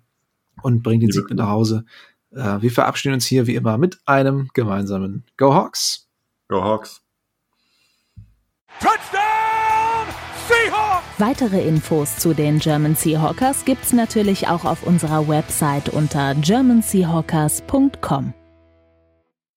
[0.61, 1.85] und bringt den Sieg mit nach Hause.
[2.31, 6.07] Äh, wir verabschieden uns hier wie immer mit einem gemeinsamen Go Hawks.
[6.47, 7.01] Go Hawks.
[8.79, 10.07] Touchdown
[10.47, 11.05] Seahawks!
[11.17, 18.33] Weitere Infos zu den German Seahawkers gibt's natürlich auch auf unserer Website unter germanseahawkers.com.